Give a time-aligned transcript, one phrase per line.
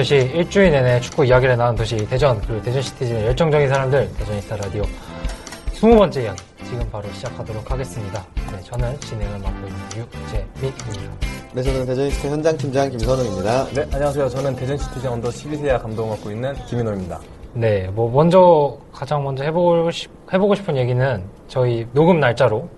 [0.00, 4.82] 축구특별시 일주일 내내 축구 이야기를 나눈 도시 대전 그리고 대전 시티즌의 열정적인 사람들 대저니스타 라디오
[5.74, 8.24] 20번째 이야기 지금 바로 시작하도록 하겠습니다.
[8.52, 11.26] 네, 저는 진행을 맡고 있는 유재민입니다.
[11.52, 13.64] 네, 저는 대저니스타 현장 팀장 김선웅입니다.
[13.74, 14.28] 네, 안녕하세요.
[14.28, 17.20] 저는 대전 시티즌 언더 12세야 감독을 맡고 있는 김인호입니다.
[17.54, 22.68] 네, 뭐 먼저 가장 먼저 해보고, 싶, 해보고 싶은 얘기는 저희 녹음 날짜로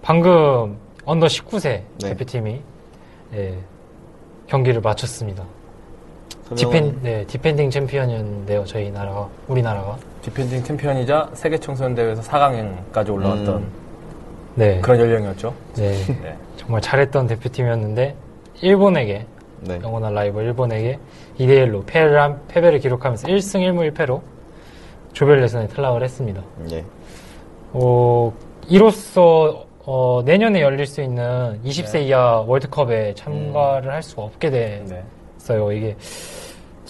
[0.00, 1.82] 방금 언더 19세 네.
[2.00, 2.62] 대표팀이
[3.34, 3.58] 예,
[4.46, 5.44] 경기를 마쳤습니다.
[6.56, 9.96] 디펜, 네, 디펜딩 챔피언이었는데요, 저희 나라가, 우리나라가.
[10.22, 13.72] 디펜딩 챔피언이자 세계 청소년 대회에서 4강까지 올라왔던 음.
[14.54, 15.52] 네, 그런 연령이었죠.
[15.76, 16.36] 네, 네.
[16.56, 18.14] 정말 잘했던 대표팀이었는데,
[18.62, 19.26] 일본에게,
[19.60, 19.78] 네.
[19.82, 20.98] 영원한 라이벌 일본에게
[21.38, 24.20] 2대 1로 패를, 한- 패배를 기록하면서 1승 1무 1패로
[25.12, 26.42] 조별 예선에 탈락을 했습니다.
[26.70, 26.84] 예.
[27.72, 28.32] 어,
[28.68, 32.02] 이로써 어, 내년에 열릴 수 있는 20세 네.
[32.08, 34.84] 이하 월드컵에 참가를 할 수가 없게 네.
[35.38, 35.72] 됐어요.
[35.72, 35.96] 이게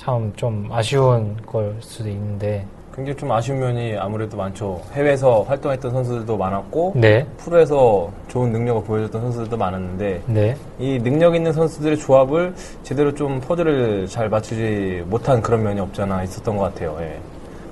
[0.08, 2.64] 참 좀 아쉬운 걸 수도 있는데.
[2.94, 4.80] 굉장히 좀 아쉬운 면이 아무래도 많죠.
[4.92, 11.52] 해외에서 활동했던 선수들도 많았고, 네, 프로에서 좋은 능력을 보여줬던 선수들도 많았는데, 네, 이 능력 있는
[11.52, 16.96] 선수들의 조합을 제대로 좀 퍼즐을 잘 맞추지 못한 그런 면이 없잖아 있었던 것 같아요.
[17.00, 17.20] 예.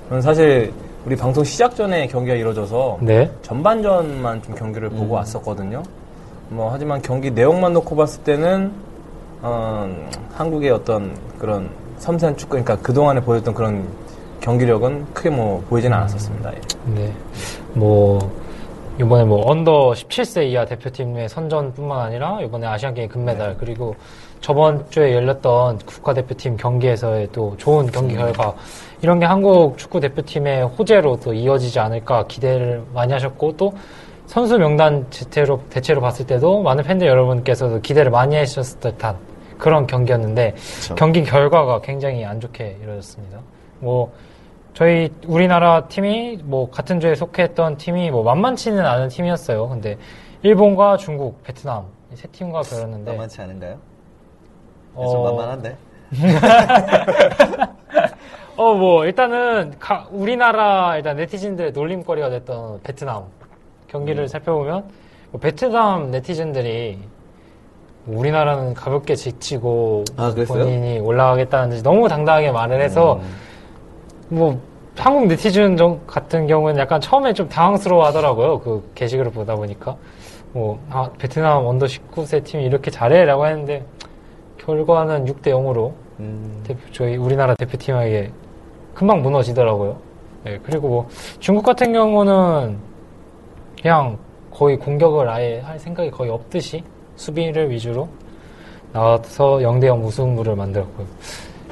[0.07, 0.71] 저는 사실
[1.05, 5.81] 우리 방송 시작 전에 경기가 이루어져서 네, 전반전만 좀 경기를 보고 왔었거든요.
[6.49, 8.71] 뭐 하지만 경기 내용만 놓고 봤을 때는
[9.41, 9.89] 어,
[10.35, 13.87] 한국의 어떤 그런 섬세한 축구, 그러니까 그 동안에 보였던 그런
[14.41, 16.53] 경기력은 크게 뭐 보이지는 않았었습니다.
[16.53, 16.59] 예.
[16.93, 17.13] 네.
[17.73, 18.19] 뭐
[18.99, 23.95] 이번에 뭐 언더 17세 이하 대표팀의 선전뿐만 아니라 이번에 아시안 게임 금메달 그리고
[24.41, 28.55] 저번 주에 열렸던 국가대표팀 경기에서의 또 좋은 경기 결과
[29.01, 33.73] 이런 게 한국 축구 대표팀의 호재로 또 이어지지 않을까 기대를 많이 하셨고 또
[34.25, 39.15] 선수 명단 대체로, 대체로 봤을 때도 많은 팬들 여러분께서도 기대를 많이 하셨을 듯한
[39.57, 40.95] 그런 경기였는데 그쵸.
[40.95, 43.39] 경기 결과가 굉장히 안 좋게 이루어졌습니다.
[43.79, 44.11] 뭐
[44.73, 49.67] 저희 우리나라 팀이 뭐 같은 조에 속했던 팀이 뭐 만만치는 않은 팀이었어요.
[49.69, 49.97] 근데
[50.43, 53.77] 일본과 중국, 베트남 이세 팀과 겨뤘는데 만만치 않은가요?
[54.95, 55.75] 어, 좀 만만한데?
[58.55, 63.25] 어, 뭐, 일단은, 가- 우리나라, 일단 네티즌들의 놀림거리가 됐던 베트남
[63.87, 64.27] 경기를 음.
[64.27, 64.85] 살펴보면,
[65.31, 66.97] 뭐 베트남 네티즌들이
[68.07, 70.33] 우리나라는 가볍게 지치고 아?
[70.47, 73.21] 본인이 올라가겠다는 듯이 너무 당당하게 말을 해서 음.
[74.29, 74.59] 뭐
[74.97, 78.59] 한국 네티즌 정- 같은 경우는 약간 처음에 좀 당황스러워 하더라고요.
[78.59, 79.95] 그 게시글을 보다 보니까.
[80.53, 83.85] 뭐, 아, 베트남 언더 19세 팀이 이렇게 잘해라고 했는데,
[84.57, 86.63] 결과는 6대 0으로 음.
[86.65, 88.31] 대표, 저희 우리나라 대표팀에게
[88.95, 89.97] 금방 무너지더라고요.
[90.45, 91.07] 네, 그리고 뭐
[91.39, 92.77] 중국 같은 경우는
[93.79, 94.17] 그냥
[94.51, 96.83] 거의 공격을 아예 할 생각이 거의 없듯이
[97.17, 98.07] 수비를 위주로
[98.93, 101.05] 나와서 0대0 무승부를 만들었고요.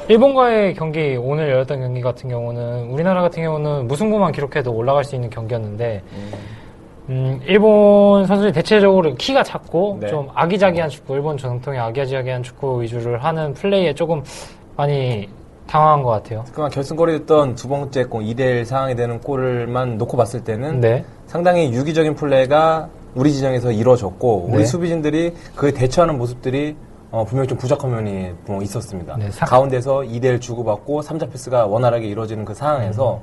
[0.07, 5.29] 일본과의 경기, 오늘 열렸던 경기 같은 경우는 우리나라 같은 경우는 무승부만 기록해도 올라갈 수 있는
[5.29, 6.03] 경기였는데
[7.09, 10.07] 음, 일본 선수들이 대체적으로 키가 작고 네.
[10.07, 14.23] 좀 아기자기한 축구, 일본 전통의 아기자기한 축구 위주를 하는 플레이에 조금
[14.75, 15.29] 많이
[15.67, 16.43] 당황한 것 같아요.
[16.53, 21.03] 그만 결승골이 됐던 두 번째 골 2대1 상황이 되는 골만 놓고 봤을 때는 네.
[21.25, 24.55] 상당히 유기적인 플레이가 우리 지정에서 이루어졌고 네.
[24.57, 26.75] 우리 수비진들이 그에 대처하는 모습들이
[27.11, 29.15] 어, 분명히 좀 부족한 면이 뭐 있었습니다.
[29.17, 33.21] 네, 사- 가운데서 2대1 주고받고 3자 패스가 원활하게 이루어지는 그 상황에서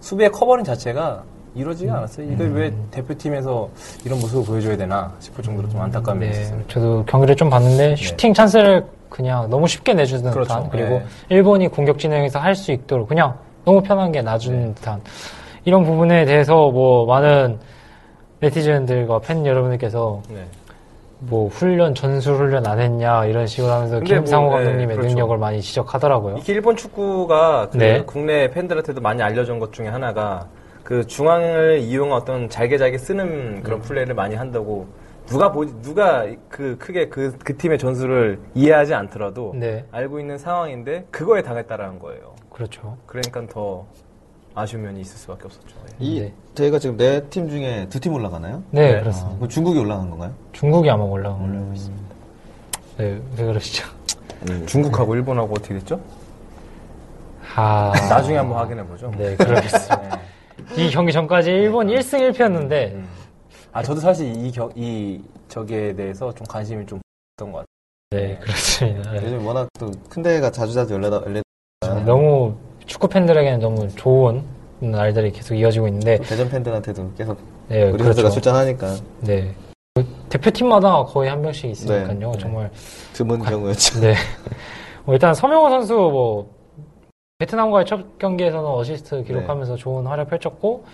[0.00, 1.22] 수비의 커버링 자체가
[1.54, 2.32] 이루어지지 않았어요.
[2.32, 3.68] 이걸 왜 대표팀에서
[4.04, 6.68] 이런 모습을 보여줘야 되나 싶을 정도로 좀 안타까움이 네, 있었습니다.
[6.68, 10.48] 저도 경기를 좀 봤는데 슈팅 찬스를 그냥 너무 쉽게 내주는 그렇죠.
[10.48, 11.04] 듯한 그리고 네.
[11.30, 13.34] 일본이 공격 진행해서 할 수 있도록 그냥
[13.64, 15.00] 너무 편하게 놔주는 듯한
[15.64, 17.58] 이런 부분에 대해서 뭐 많은
[18.40, 20.46] 네티즌들과 팬 여러분들께서 네.
[21.20, 25.08] 뭐 훈련 전술 훈련 안 했냐 이런 식으로 하면서 근데 뭐, 김상호 네, 감독님의 그렇죠.
[25.08, 26.36] 능력을 많이 지적하더라고요.
[26.38, 28.02] 이게 일본 축구가 그 네.
[28.06, 30.46] 국내 팬들한테도 많이 알려진 것 중에 하나가
[30.84, 33.60] 그 중앙을 이용한 어떤 잘게 잘게 쓰는 음.
[33.62, 34.86] 그런 플레이를 많이 한다고
[35.26, 41.06] 누가 보 누가 그 크게 그, 그 팀의 전술을 이해하지 않더라도 네, 알고 있는 상황인데
[41.10, 42.34] 그거에 당했다라는 거예요.
[42.50, 42.96] 그렇죠.
[43.06, 43.84] 그러니까 더
[44.58, 45.76] 아쉬운 면이 있을 수밖에 없었죠.
[46.00, 46.04] 예.
[46.04, 46.32] 이 네.
[46.54, 48.62] 저희가 지금 네 팀 중에 두 팀 올라가나요?
[48.70, 48.96] 네, 네.
[48.96, 49.36] 아, 그렇습니다.
[49.36, 50.32] 그럼 중국이 올라간 건가요?
[50.52, 51.52] 중국이 아마 걸로 음.
[51.54, 52.14] 알고 있습니다.
[52.98, 53.86] 네, 왜 그러시죠?
[54.66, 56.00] 중국하고 일본하고 어떻게 됐죠?
[57.56, 59.10] 아, 나중에 한번 확인해 보죠.
[59.16, 60.20] 네, 그러겠습니다.
[60.76, 63.08] 이 경기 전까지 일본 1승 1패였는데 음.
[63.72, 67.00] 아 저도 사실 이, 겨, 이 저기에 대해서 좀 관심이 좀
[67.36, 67.66] 있던 것 같아요.
[68.28, 69.10] 네, 그렇습니다.
[69.12, 69.20] 네.
[69.24, 71.42] 요즘 워낙 또 큰 대회가 자주자주 열리다, 열리다
[72.04, 72.54] 너무
[72.88, 74.42] 축구 팬들에게는 너무 좋은
[74.80, 77.38] 날들이 계속 이어지고 있는데 대전 팬들한테도 계속
[77.68, 79.54] 네, 우리 선수가 출전하니까 네.
[79.94, 82.32] 그 대표팀마다 거의 한 명씩 있으니까요.
[82.32, 82.38] 네.
[82.38, 82.70] 정말
[83.12, 84.00] 드문 경우였죠.
[84.00, 84.14] 네.
[85.04, 86.50] 뭐 일단 서명원 선수 뭐
[87.38, 90.84] 베트남과의 첫 경기에서는 어시스트 기록하면서 좋은 활약 펼쳤고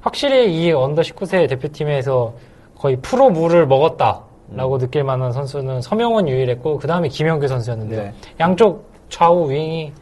[0.00, 2.34] 확실히 이 언더 19세 대표팀에서
[2.76, 8.02] 거의 프로 물을 먹었다라고 느낄 만한 선수는 서명원 유일했고 그 다음에 김영규 선수였는데요.
[8.02, 8.14] 네.
[8.40, 9.92] 양쪽 좌우 윙이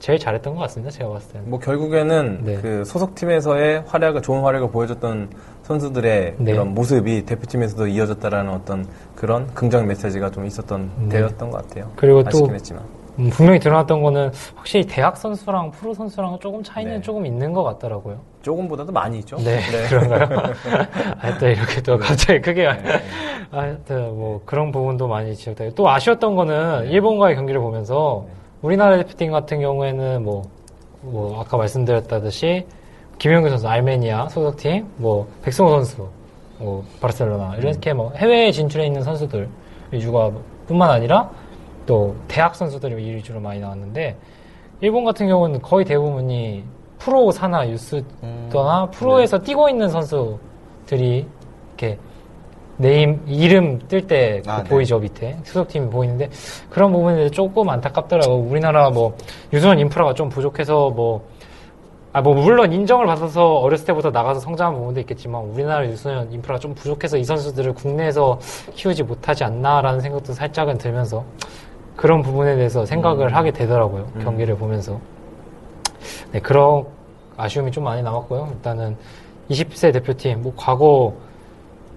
[0.00, 0.90] 제일 잘했던 것 같습니다.
[0.90, 1.50] 제가 봤을 때는.
[1.50, 2.56] 뭐 결국에는 네.
[2.56, 5.28] 그 소속팀에서의 활약을 좋은 활약을 보여줬던
[5.62, 6.52] 선수들의 네.
[6.52, 11.08] 그런 모습이 대표팀에서도 이어졌다라는 어떤 그런 긍정 메시지가 좀 있었던 네.
[11.10, 11.92] 대회였던 것 같아요.
[11.96, 12.82] 그리고 또 했지만.
[13.18, 17.00] 음, 분명히 드러났던 거는 확실히 대학 선수랑 프로 선수랑 조금 차이는 네.
[17.02, 18.18] 조금 있는 것 같더라고요.
[18.40, 19.36] 조금보다도 많이 있죠.
[19.36, 19.60] 네,
[19.90, 20.54] 그런가요?
[21.20, 22.64] 아, 또 이렇게 또 갑자기 크게.
[22.64, 23.00] 네.
[23.50, 28.24] 하여튼 뭐 그런 부분도 많이 지적되고 또 아쉬웠던 거는 일본과의 경기를 보면서
[28.62, 30.42] 우리나라 대표팀 같은 경우에는 뭐,
[31.00, 32.66] 뭐 아까 말씀드렸다듯이
[33.18, 36.08] 김영규 선수 알메니아 소속팀, 뭐 백승호 선수,
[36.58, 39.48] 뭐 바르셀로나 이렇게 뭐 해외에 진출해 있는 선수들
[39.90, 40.30] 위주가
[40.66, 41.30] 뿐만 아니라
[41.86, 44.16] 또 대학 선수들이 이 위주로 많이 나왔는데
[44.82, 46.64] 일본 같은 경우는 거의 대부분이
[46.98, 51.26] 프로 사나 유스더나 프로에서 뛰고 있는 선수들이
[51.68, 51.98] 이렇게
[52.80, 54.68] 네임 이름 뜰때 아, 네.
[54.70, 56.30] 보이죠 밑에 소속팀이 보이는데
[56.70, 59.14] 그런 부분에 조금 안타깝더라고 우리나라 뭐
[59.52, 61.28] 유소년 인프라가 좀 부족해서 뭐
[62.12, 66.74] 아, 뭐, 물론 인정을 받아서 어렸을 때부터 나가서 성장한 부분도 있겠지만, 우리나라 유소년 인프라가 좀
[66.74, 68.36] 부족해서 이 선수들을 국내에서
[68.74, 71.24] 키우지 못하지 않나라는 생각도 살짝은 들면서,
[71.94, 73.32] 그런 부분에 대해서 생각을 음.
[73.36, 74.08] 하게 되더라고요.
[74.22, 74.98] 경기를 보면서.
[76.32, 76.84] 네, 그런
[77.36, 78.48] 아쉬움이 좀 많이 남았고요.
[78.54, 78.96] 일단은
[79.48, 81.14] 20세 대표팀, 뭐, 과거,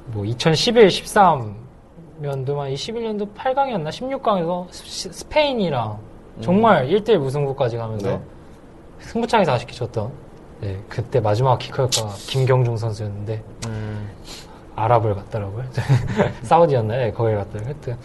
[0.08, 3.90] 뭐, 2011, 13년도만, 21년도 8강이었나?
[3.90, 5.98] 16강에서 스 페인이랑
[6.42, 8.22] 정말 1대1 무승부까지 가면서 네.
[9.00, 10.12] 승부차에서 아쉽게 졌던,
[10.62, 11.90] 네, 그때 마지막 키커가
[12.28, 14.10] 김경중 선수였는데, 음,
[14.76, 15.64] 아랍을 갔더라고요.
[16.44, 17.00] 사우디였나요?
[17.00, 17.74] 네, 거기를 갔더라고요.
[17.74, 17.98] 하여튼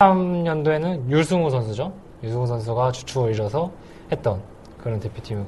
[0.00, 1.92] 13년도에는 유승우 선수죠.
[2.22, 3.70] 유승우 선수가 주축을 이뤄서
[4.12, 4.40] 했던
[4.82, 5.46] 그런 대표팀이고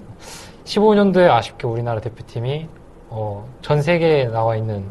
[0.64, 2.68] 15년도에 아쉽게 우리나라 대표팀이
[3.10, 4.84] 어, 전 세계에 나와 있는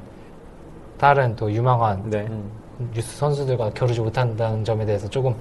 [1.02, 2.28] 다른 또 유망한 네.
[2.30, 2.52] 음.
[2.94, 5.34] 뉴스 선수들과 겨루지 못한다는 점에 대해서 조금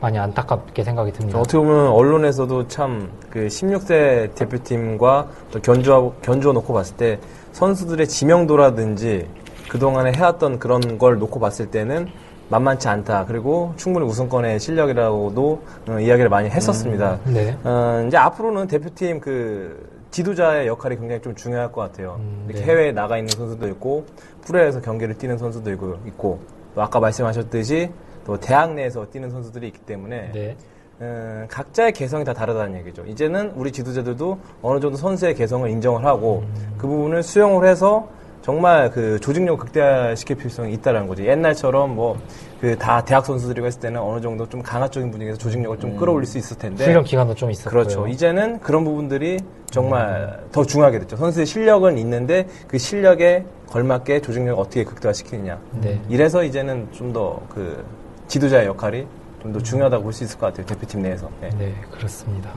[0.00, 1.38] 많이 안타깝게 생각이 듭니다.
[1.38, 7.18] 어떻게 보면 언론에서도 참 그 16세 대표팀과 또 견주하고 견주어 놓고 봤을 때
[7.52, 9.28] 선수들의 지명도라든지
[9.68, 12.08] 그동안에 해왔던 그런 걸 놓고 봤을 때는
[12.48, 13.26] 만만치 않다.
[13.26, 17.18] 그리고 충분히 우승권의 실력이라고도 어, 이야기를 많이 했었습니다.
[17.26, 17.56] 네.
[17.62, 22.16] 어, 이제 앞으로는 대표팀 그 지도자의 역할이 굉장히 좀 중요할 것 같아요.
[22.18, 22.70] 음, 이렇게 네.
[22.70, 24.06] 해외에 나가 있는 선수도 있고
[24.42, 26.40] 프로에서 경기를 뛰는 선수도 있고, 있고
[26.74, 27.90] 또 아까 말씀하셨듯이
[28.24, 30.56] 또 대학 내에서 뛰는 선수들이 있기 때문에 네.
[31.00, 33.04] 음, 각자의 개성이 다 다르다는 얘기죠.
[33.06, 36.44] 이제는 우리 지도자들도 어느 정도 선수의 개성을 인정을 하고
[36.76, 38.08] 그 부분을 수용을 해서
[38.42, 41.24] 정말 그 조직력을 극대화시킬 필요성이 있다는 거죠.
[41.24, 42.18] 옛날처럼 뭐
[42.60, 46.38] 그 다 대학 선수들이고 했을 때는 어느 정도 좀 강압적인 분위기에서 조직력을 좀 끌어올릴 수
[46.38, 47.70] 있을 텐데 훈련 기간도 좀 있었고요.
[47.70, 48.08] 그렇죠.
[48.08, 49.38] 이제는 그런 부분들이
[49.70, 51.16] 정말 더 중요하게 됐죠.
[51.16, 55.58] 선수의 실력은 있는데 그 실력에 걸맞게 조직력을 어떻게 극대화시키느냐.
[55.80, 56.00] 네.
[56.08, 57.84] 이래서 이제는 좀 더 그
[58.26, 59.06] 지도자의 역할이
[59.42, 60.66] 좀 더 중요하다고 볼 수 있을 것 같아요.
[60.66, 61.30] 대표팀 내에서.
[61.40, 61.50] 네.
[61.58, 62.50] 네, 그렇습니다.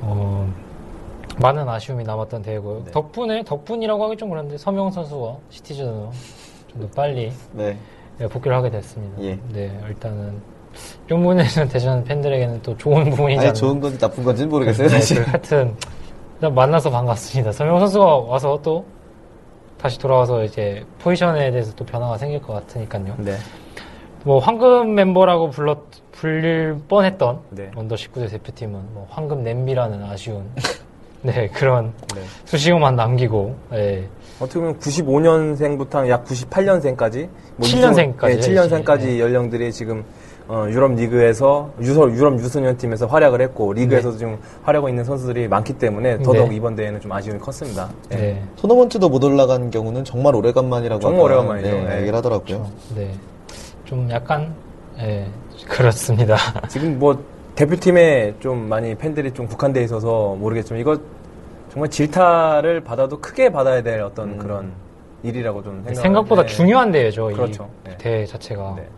[0.00, 0.52] 어,
[1.38, 2.82] 많은 아쉬움이 남았던 대회고요.
[2.86, 2.90] 네.
[2.90, 6.10] 덕분에, 덕분이라고 하기 좀 그런데 서명 선수가 시티즌으로
[6.72, 7.76] 좀 더 빨리 네.
[8.20, 9.22] 네, 복귀를 하게 됐습니다.
[9.22, 9.38] 예.
[9.50, 10.42] 네, 일단은
[11.06, 13.54] 이런 부분에서는 대전 팬들에게는 또 좋은 부분이지 아니.
[13.54, 15.24] 좋은 건지 나쁜 건지는 모르겠어요, 네, 사실.
[15.24, 15.74] 그 하여튼
[16.34, 17.52] 일단 만나서 반갑습니다.
[17.52, 18.84] 서명 선수가 와서 또
[19.78, 23.14] 다시 돌아와서 이제 포지션에 대해서 또 변화가 생길 것 같으니까요.
[23.20, 23.36] 네.
[24.24, 25.78] 뭐 황금 멤버라고 불렀
[26.12, 27.70] 불릴 뻔했던 네.
[27.74, 30.44] 언더 19세 대표팀은 뭐 황금 냄비라는 아쉬운
[31.22, 32.22] 네, 그런 네.
[32.46, 34.08] 수식어만 남기고, 예.
[34.40, 39.20] 어떻게 보면 95년생부터 약 98년생까지, 뭐 7년생까지 네, 7년생까지 네.
[39.20, 40.02] 연령들이 지금
[40.48, 45.74] 어, 유럽 리그에서 유서, 유럽 유소년 팀에서 활약을 했고 리그에서도 지금 활약하고 있는 선수들이 많기
[45.74, 46.56] 때문에 더더욱 네.
[46.56, 47.88] 이번 대회는 좀 아쉬움이 컸습니다.
[48.08, 48.16] 네.
[48.16, 48.42] 네.
[48.56, 51.70] 토너먼트도 못 올라간 경우는 정말 오래간만이라고 정말 아까, 오래간만이죠.
[51.70, 51.96] 네, 네.
[51.98, 52.68] 얘기를 하더라고요.
[52.96, 53.12] 네.
[53.84, 54.52] 좀 약간,
[54.98, 55.28] 예,
[55.68, 56.36] 그렇습니다.
[56.68, 57.16] 지금 뭐
[57.60, 60.98] 대표팀에 좀 많이 팬들이 좀 국한돼 있어서 모르겠지만 이거
[61.70, 64.72] 정말 질타를 받아도 크게 받아야 될 어떤 그런
[65.22, 66.00] 일이라고 좀 생각.
[66.00, 67.68] 생각보다 중요한 대회죠, 그렇죠.
[67.84, 67.98] 이 네.
[67.98, 68.76] 대회 자체가.
[68.78, 68.88] 네.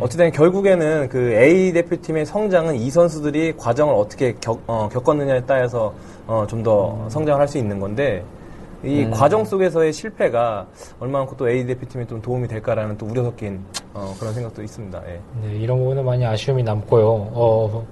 [0.00, 5.94] 어쨌든 결국에는 그 A 대표팀의 성장은 이 선수들이 과정을 어떻게 겪, 어, 겪었느냐에 따라서
[6.26, 8.24] 어, 좀더 성장을 할 수 있는 건데
[8.86, 10.66] 이 과정 속에서의 실패가
[11.00, 15.02] 얼마만큼 또 A 대표팀에 좀 도움이 될까라는 또 우려 섞인 어, 그런 생각도 있습니다.
[15.08, 15.20] 예.
[15.42, 17.06] 네, 이런 부분은 많이 아쉬움이 남고요.
[17.06, 17.86] 어,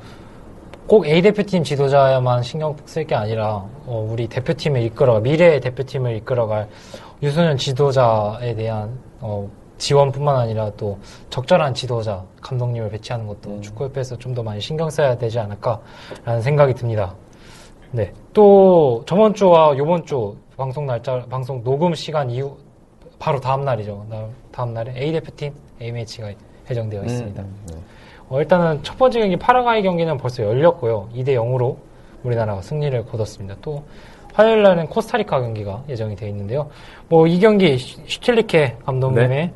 [0.87, 6.69] 꼭 A 대표팀 지도자야만 신경 쓸 게 아니라 어, 우리 대표팀을 이끌어 미래의 대표팀을 이끌어갈
[7.23, 9.49] 유소년 지도자에 대한 어,
[9.79, 10.99] 지원뿐만 아니라 또
[11.31, 17.15] 적절한 지도자 감독님을 배치하는 것도 축구협회에서 좀 더 많이 신경 써야 되지 않을까라는 생각이 듭니다.
[17.95, 22.57] 네, 또 저번 주와 요번 주 방송 날짜 방송 녹음 시간 이후
[23.21, 24.05] 바로 다음 날이죠.
[24.11, 26.33] 나- 다음 날에 A 대표팀 A 매치가
[26.69, 27.41] 예정되어 있습니다.
[27.43, 27.77] 음, 네.
[28.29, 31.09] 어, 일단은 첫 번째 경기 파라과이 경기는 벌써 열렸고요.
[31.15, 31.77] 2대 0으로
[32.25, 33.55] 우리나라가 승리를 거뒀습니다.
[33.63, 33.85] 또
[34.33, 36.69] 화요일 날은 코스타리카 경기가 예정이 되어 있는데요.
[37.09, 39.53] 뭐 이 경기 슈- 슈틸리케 감독님의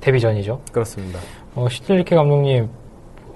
[0.00, 0.60] 데뷔전이죠.
[0.70, 1.18] 그렇습니다.
[1.56, 2.68] 어, 슈틸리케 감독님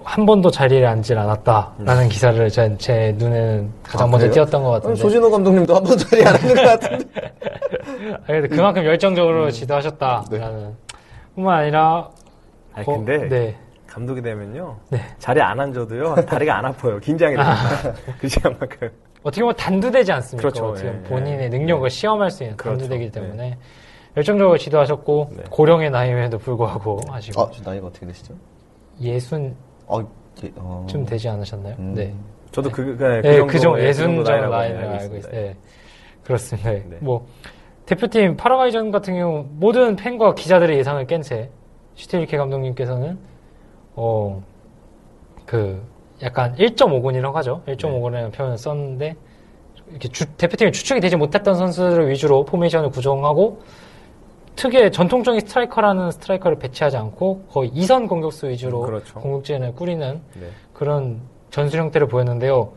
[0.04, 4.34] 한 번도 자리에 앉질 않았다라는 기사를 제, 제 눈에는 가장 아, 먼저 그래요?
[4.34, 5.00] 띄었던 것 아니, 같은데.
[5.00, 7.04] 조진호 감독님도 한번 자리 안 하는 것 같은데.
[8.14, 10.76] 아, 그래도 그만큼 열정적으로 지도하셨다라는
[11.34, 12.10] 뿐만 아니라
[12.72, 13.56] 아니, 어, 근데 네.
[13.86, 14.76] 감독이 되면요.
[14.90, 15.00] 네.
[15.18, 16.14] 자리에 안 앉아도요.
[16.26, 16.98] 다리가 안 아파요.
[17.00, 17.56] 긴장이 됩니다.
[18.18, 18.90] 그렇지 않만큼.
[19.22, 20.48] 어떻게 보면 단두되지 않습니까?
[20.48, 20.68] 그렇죠.
[20.70, 21.48] 어떻게 보면 예, 본인의 예.
[21.48, 22.78] 능력을 시험할 수 있는 그렇죠.
[22.78, 23.58] 단두되기 때문에
[24.16, 25.42] 열정적으로 지도하셨고 네.
[25.50, 28.34] 고령의 나이에도 불구하고 하시고 아, 저 나이가 어떻게 되시죠?
[29.00, 29.56] 예순
[29.90, 30.00] 어,
[30.44, 30.86] 예, 어.
[30.88, 31.74] 좀 되지 않으셨나요?
[31.78, 31.94] 음.
[31.94, 32.14] 네.
[32.52, 35.16] 저도 그, 그, 그 네, 정도, 그 정도 예, 예순 정도 나이를 알고.
[35.16, 35.32] 있어요.
[35.32, 35.56] 네.
[36.24, 36.70] 그렇습니다.
[36.70, 36.84] 네.
[37.00, 37.26] 뭐
[37.86, 41.50] 대표팀 파라과이전 같은 경우 모든 팬과 기자들의 예상을 깬 채
[41.96, 43.18] 슈틸리케 감독님께서는
[43.96, 44.40] 어
[45.46, 45.82] 그
[46.22, 47.62] 약간 1.5군이라고 하죠.
[47.66, 49.16] 1.5군이라는 표현을 썼는데
[49.90, 53.60] 이렇게 주- 대표팀이 주축이 되지 못했던 선수들을 위주로 포메이션을 구성하고
[54.60, 59.18] 특유의 전통적인 스트라이커라는 스트라이커를 배치하지 않고 거의 이선 공격수 위주로 음, 그렇죠.
[59.18, 60.46] 공격진을 꾸리는 네.
[60.74, 62.70] 그런 전술 형태를 보였는데요.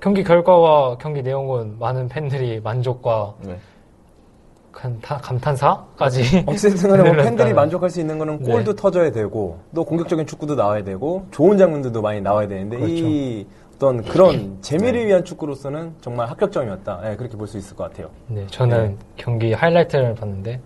[0.00, 3.58] 경기 결과와 경기 내용은 많은 팬들이 만족과 네.
[4.70, 7.54] 감탄, 감탄 사까지 어쨌든 간에 뭐 팬들이.
[7.54, 8.80] 만족할 수 있는 거는 골도 네.
[8.80, 12.94] 터져야 되고 또 공격적인 축구도 나와야 되고 좋은 장면들도 많이 나와야 되는데 그렇죠.
[12.94, 17.00] 이 어떤 그런 재미를 위한 축구로서는 정말 합격점이었다.
[17.12, 18.10] 예, 그렇게 볼 수 있을 것 같아요.
[18.26, 20.60] 네, 저는 경기 하이라이트를 봤는데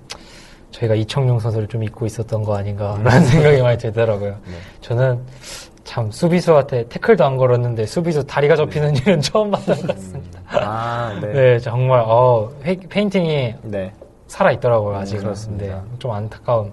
[0.73, 4.31] 저희가 이청용 선수를 좀 잊고 있었던 거 아닌가라는 생각이 많이 들더라고요.
[4.31, 4.52] 네.
[4.81, 5.21] 저는
[5.85, 10.41] 참 수비수한테 태클도 안 걸었는데 수비수 다리가 접히는 일은 처음 봤던 것 같습니다.
[10.49, 11.33] 아, 네.
[11.33, 13.93] 네, 정말 어, 페, 페인팅이 네.
[14.26, 15.25] 살아 있더라고요 아직은.
[15.25, 15.64] 그렇습니다.
[15.67, 16.73] 네, 좀 안타까운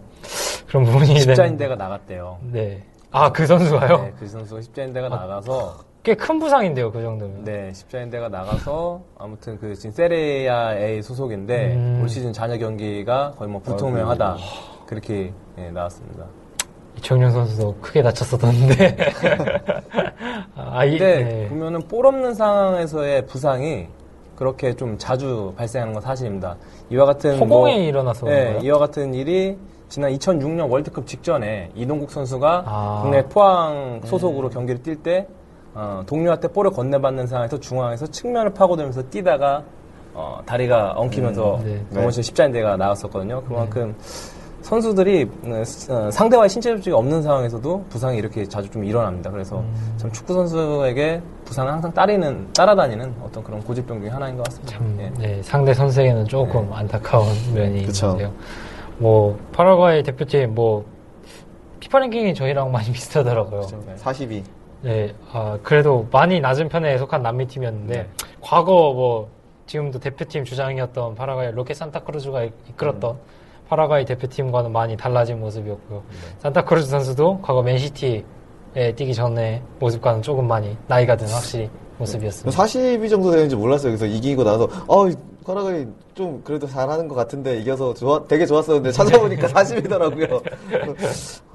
[0.68, 2.38] 그런 부분이 십자인대가 나갔대요.
[2.42, 2.84] 네.
[3.12, 3.98] 아, 그 선수가요?
[4.04, 7.44] 네, 그 선수가 십자인대가 나가서 꽤 큰 부상인데요, 그 정도면.
[7.44, 12.00] 네, 십자인대가 나가서 아무튼 그 지금 세레야 A 소속인데 음.
[12.02, 14.38] 올 시즌 잔여 경기가 거의 뭐 불투명하다.
[14.86, 16.26] 그렇게 예, 나왔습니다.
[16.98, 18.98] 이청용 선수도 크게 다쳤었던데.
[20.56, 21.48] 아, 이, 근데 네.
[21.50, 23.88] 보면은 볼 없는 상황에서의 부상이
[24.36, 26.56] 그렇게 좀 자주 발생하는 건 사실입니다.
[26.90, 28.60] 이와 같은 허공에 뭐- 일어나서 네?
[28.64, 29.58] 이와 같은 일이
[29.90, 33.00] 지난 2006년 월드컵 직전에 이동국 선수가 아.
[33.02, 35.28] 국내 포항 소속으로 경기를 뛸 때
[35.74, 39.64] 어, 동료한테 볼을 건네받는 상황에서 중앙에서 측면을 파고들면서 뛰다가
[40.14, 41.86] 어, 다리가 엉키면서 음, 네.
[41.96, 43.44] 동원시 십자인대가 나왔었거든요.
[43.44, 43.96] 그만큼
[44.62, 49.32] 선수들이 어, 스- 어, 상대와의 신체 접촉이 없는 상황에서도 부상이 이렇게 자주 좀 일어납니다.
[49.32, 49.94] 그래서 음.
[49.98, 54.74] 참 축구 선수에게 부상은 항상 따르는 따라다니는 어떤 그런 고질병 중에 하나인 것 같습니다.
[54.78, 55.10] 참, 예.
[55.18, 58.08] 네, 상대 선수에게는 조금 안타까운 면이 그쵸.
[58.08, 58.34] 있는데요.
[58.98, 60.84] 뭐, 파라과이 대표팀, 뭐,
[61.80, 63.62] 피파 랭킹이 저희랑 많이 비슷하더라고요.
[63.88, 63.94] 네.
[63.96, 64.44] 42.
[64.82, 68.08] 네, 아, 그래도 많이 낮은 편에 속한 남미 팀이었는데, 네.
[68.40, 69.30] 과거 뭐,
[69.66, 73.18] 지금도 대표팀 주장이었던 파라과이 로케 산타크루즈가 이- 이끌었던
[73.68, 76.02] 파라과이 대표팀과는 많이 달라진 모습이었고요.
[76.40, 78.24] 산타크루즈 선수도 과거 맨시티에
[78.96, 82.52] 뛰기 전에 모습과는 조금 많이 나이가 든 확실히 모습이었습니다.
[82.52, 83.92] 42 정도 되는지 몰랐어요.
[83.92, 85.06] 그래서 이기고 나서, 어,
[85.46, 90.44] 카라가이 좀 그래도 잘하는 것 같은데 이겨서 좋아, 되게 좋았었는데 찾아보니까 40이더라고요.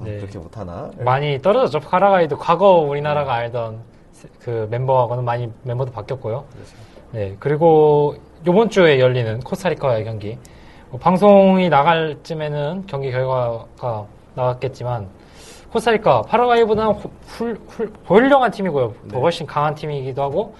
[0.00, 0.16] 네.
[0.18, 0.90] 그렇게 못하나?
[0.98, 1.80] 많이 떨어졌죠.
[1.80, 3.78] 파라과이도 과거 우리나라가 알던
[4.12, 6.44] 세- 그 멤버하고는 많이 멤버도 바뀌었고요.
[7.12, 10.36] 네, 그리고 이번 주에 열리는 코스타리카와의 경기.
[10.90, 15.06] 뭐 방송이 나갈 쯤에는 경기 결과가 나왔겠지만
[15.78, 18.94] 코스타리카 파라과이보다는 후- 훌, 훌, 훌륭한 팀이고요.
[19.10, 19.20] 더 네.
[19.20, 20.54] 훨씬 강한 팀이기도 하고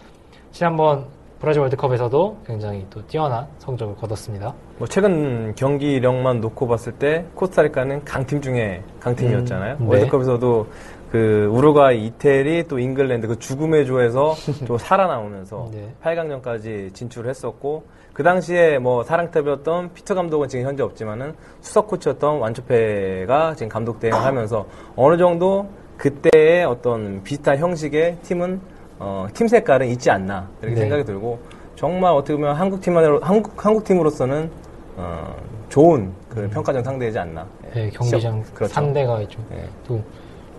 [0.51, 1.05] 지난번
[1.39, 4.53] 브라질 월드컵에서도 굉장히 또 뛰어난 성적을 거뒀습니다.
[4.79, 9.77] 뭐 최근 경기력만 놓고 봤을 때 코스타리카는 강팀 중에 강팀이었잖아요.
[9.79, 9.89] 음, 네.
[9.89, 10.67] 월드컵에서도
[11.13, 14.35] 그 우루과이, 이태리 또 잉글랜드 그 죽음의 조에서
[14.67, 15.95] 또 살아나오면서 네.
[16.03, 23.55] 8강전까지 진출을 했었고 그 당시에 뭐 사랑탑이었던 피터 감독은 지금 현재 없지만은 수석 코치였던 완초페가
[23.57, 28.61] 지금 감독 대행을 하면서 어느 정도 그때의 어떤 비슷한 형식의 팀은
[29.01, 30.81] 어, 팀 색깔은 있지 않나 이렇게 네.
[30.83, 31.41] 생각이 들고
[31.75, 34.49] 정말 어떻게 보면 한국 팀만으로 한국 한국 팀으로서는
[34.97, 35.35] 어,
[35.69, 37.45] 좋은 그 평가전 상대이지 않나.
[37.75, 38.73] 네, 경기장 시합- 그렇죠.
[38.75, 39.41] 상대가 있죠.
[39.51, 39.69] 네.
[39.89, 40.01] 또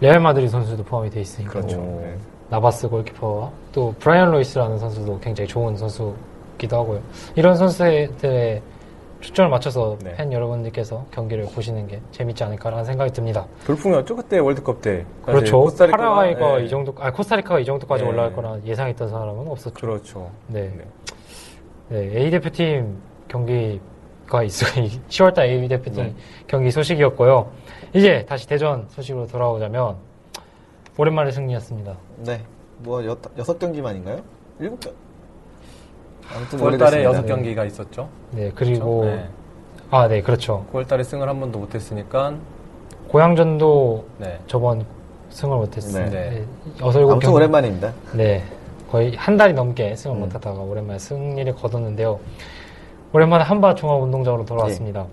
[0.02, 1.78] 레알 마드리 선수도 포함이 돼 있으니까 그렇죠.
[1.78, 2.18] 뭐 네.
[2.50, 6.14] 나바스 골키퍼와 또 브라이언 로이스라는 선수도 굉장히 좋은 선수
[6.58, 7.02] 기도 하고요.
[7.36, 8.62] 이런 선수들의
[9.22, 10.14] 초점을 맞춰서 네.
[10.16, 13.46] 팬 여러분들께서 경기를 보시는 게 재밌지 않을까라는 생각이 듭니다.
[13.66, 15.06] 돌풍이었죠 그때 월드컵 때.
[15.26, 15.64] 그렇죠.
[15.66, 16.66] 코스타리카가- 파라과이가 네.
[16.66, 18.10] 이 정도, 아 코스타리카가 이 정도까지 네.
[18.10, 19.74] 올라갈 거라 예상했던 사람은 없었죠.
[19.74, 20.30] 그렇죠.
[20.48, 20.72] 네.
[20.78, 20.86] 네.
[21.90, 22.98] 네, A 대표팀
[23.28, 24.66] 경기가 있어
[25.10, 26.16] 10월달 A 대표팀 네.
[26.48, 27.50] 경기 소식이었고요.
[27.94, 29.96] 이제 다시 대전 소식으로 돌아오자면
[30.98, 31.96] 오랜만에 승리였습니다.
[32.18, 32.42] 네.
[32.80, 34.20] 뭐 여, 여섯 경기만인가요?
[34.60, 34.94] 일곱 경.
[36.34, 37.04] 아무튼 9월달에 오래됐습니다.
[37.04, 38.10] 여섯 경기가 있었죠.
[38.32, 39.28] 네, 그리고 네.
[39.92, 40.66] 아, 네, 그렇죠.
[40.74, 42.34] 9월달에 승을 한 번도 못했으니까.
[43.10, 44.40] 고향전도 네.
[44.48, 44.86] 저번
[45.30, 46.10] 승을 못했습니다.
[46.10, 46.30] 네.
[46.30, 46.46] 네.
[46.82, 47.94] 여섯 일곱 아무튼 경기- 오랜만입니다.
[48.14, 48.44] 네,
[48.90, 50.22] 거의 한 달이 넘게 승을 음.
[50.22, 52.20] 못하다가 오랜만에 승리를 거뒀는데요.
[53.14, 55.02] 오랜만에 한바 종합운동장으로 돌아왔습니다.
[55.02, 55.06] 예.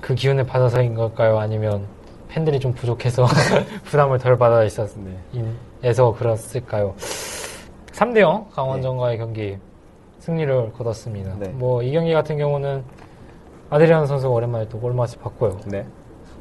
[0.00, 1.38] 그 기운을 받아서인 걸까요?
[1.38, 1.86] 아니면
[2.28, 3.24] 팬들이 좀 부족해서
[3.84, 5.16] 부담을 덜 받아 있어서 네.
[6.18, 6.94] 그랬을까요?
[7.92, 9.56] 3대0 강원전과의 경기
[10.20, 11.34] 승리를 거뒀습니다.
[11.38, 11.48] 네.
[11.48, 12.82] 뭐이 경기 같은 경우는
[13.70, 15.58] 아드리안 선수가 오랜만에 또 골맛을 봤고요.
[15.66, 15.84] 네.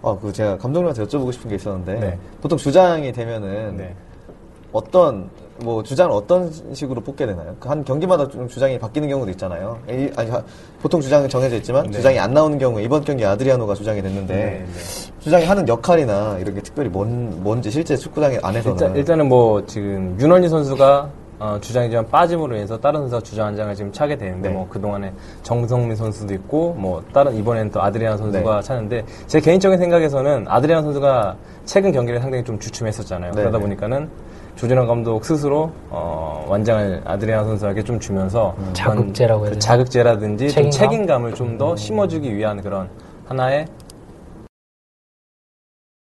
[0.01, 2.17] 아, 그 제가 감독님한테 여쭤보고 싶은 게 있었는데 네.
[2.41, 3.95] 보통 주장이 되면은 네.
[4.71, 5.29] 어떤
[5.63, 7.55] 뭐 주장을 어떤 식으로 뽑게 되나요?
[7.61, 9.79] 그한 경기마다 좀 주장이 바뀌는 경우도 있잖아요.
[9.89, 10.43] 이- 아니, 하-
[10.81, 11.91] 보통 주장은 정해져 있지만 네.
[11.93, 15.11] 주장이 안 나오는 경우에 이번 경기 아드리아노가 주장이 됐는데 네, 네.
[15.21, 20.17] 주장이 하는 역할이나 이런 게 특별히 뭔 뭔지 실제 축구장 안에서는 일단, 일단은 뭐 지금
[20.19, 21.09] 윤원희 선수가
[21.39, 24.55] 어, 주장이지만 빠짐으로 인해서 다른 선수가 주장 한 장을 지금 차게 되는데 네.
[24.55, 25.11] 뭐 그동안에
[25.43, 28.61] 정성민 선수도 있고 뭐 다른 이번에는 또 아드리안 선수가 네.
[28.61, 33.31] 차는데 제 개인적인 생각에서는 아드리안 선수가 최근 경기를 상당히 좀 주춤했었잖아요.
[33.31, 33.63] 네, 그러다 네.
[33.63, 34.09] 보니까는
[34.55, 38.63] 조진환 감독 스스로 어, 완장을 아드리안 선수에게 좀 주면서 음.
[38.63, 39.59] 그런 자극제라고 해야 그 되나?
[39.59, 40.71] 자극제라든지 좀 책임감?
[40.71, 42.89] 책임감을 좀더 심어주기 위한 그런
[43.27, 43.65] 하나의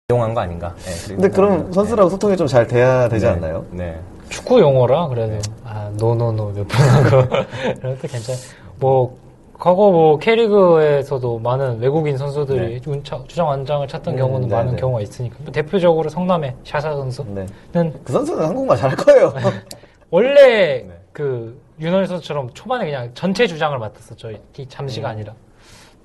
[0.09, 0.73] 이용한 거 아닌가.
[0.79, 1.73] 네, 근데 그럼 생각합니다.
[1.73, 3.31] 선수라고 소통이 좀 잘 돼야 되지 네.
[3.31, 3.65] 않나요?
[3.71, 3.99] 네.
[4.31, 7.27] 축구 용어라 그래도 아 노노노 몇 번 하고
[7.81, 8.35] 것도 괜찮.
[8.79, 9.17] 뭐
[9.59, 14.77] 과거 뭐 K리그에서도 많은 외국인 선수들이 운차- 주장 완장을 찾던 음, 경우는 네, 많은 네.
[14.79, 17.91] 경우가 있으니까 뭐 대표적으로 성남의 샤샤 선수는 네.
[18.03, 19.33] 그 선수는 한국말 잘할 거예요.
[20.09, 20.99] 원래 네.
[21.11, 24.31] 그 윤호일 선수처럼 초반에 그냥 전체 주장을 맡았었죠.
[24.57, 25.11] 이 잠시가 음.
[25.11, 25.33] 아니라.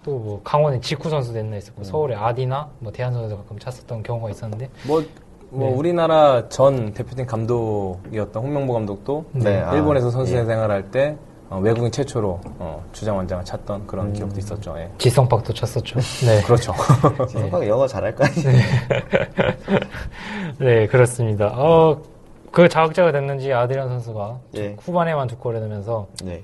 [0.04, 4.68] 또뭐 강원의 직구 선수도 옛날에 있었고 서울의 아디나 뭐 대한 선수도 가끔 찼었던 경우가 있었는데
[4.86, 5.02] 뭐,
[5.50, 5.76] 뭐 네.
[5.76, 10.44] 우리나라 전 대표팀 감독이었던 홍명보 감독도 네, 아, 일본에서 선수 예.
[10.44, 11.16] 생활할 때
[11.48, 14.12] 어, 외국인 최초로 어, 주장 원장을 찾던 그런 음.
[14.12, 14.74] 기억도 있었죠.
[14.78, 14.90] 예.
[14.98, 16.00] 지성팍도 찼었죠.
[16.26, 16.42] 네.
[16.46, 16.72] 그렇죠.
[17.28, 18.62] 성팍이 영어 잘할 거 아니에요?
[20.58, 21.52] 네, 그렇습니다.
[21.54, 22.02] 어,
[22.50, 24.76] 그 자극제가 됐는지 아드리안 선수가 예.
[24.80, 26.42] 후반에만 두 골을 넣으면서 네.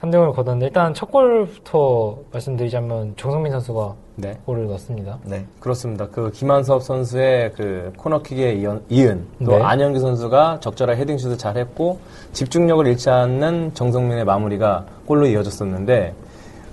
[0.00, 4.36] 3대0을 거뒀는데 일단 첫 골부터 말씀드리자면 정성민 선수가 네.
[4.46, 5.18] 골을 넣었습니다.
[5.24, 5.44] 네.
[5.60, 6.08] 그렇습니다.
[6.08, 9.62] 그 김한섭 선수의 그 코너킥에 이은, 이은 또 네.
[9.62, 12.00] 안영규 선수가 적절한 헤딩슛을 잘했고
[12.32, 16.14] 집중력을 잃지 않는 정성민의 마무리가 골로 이어졌었는데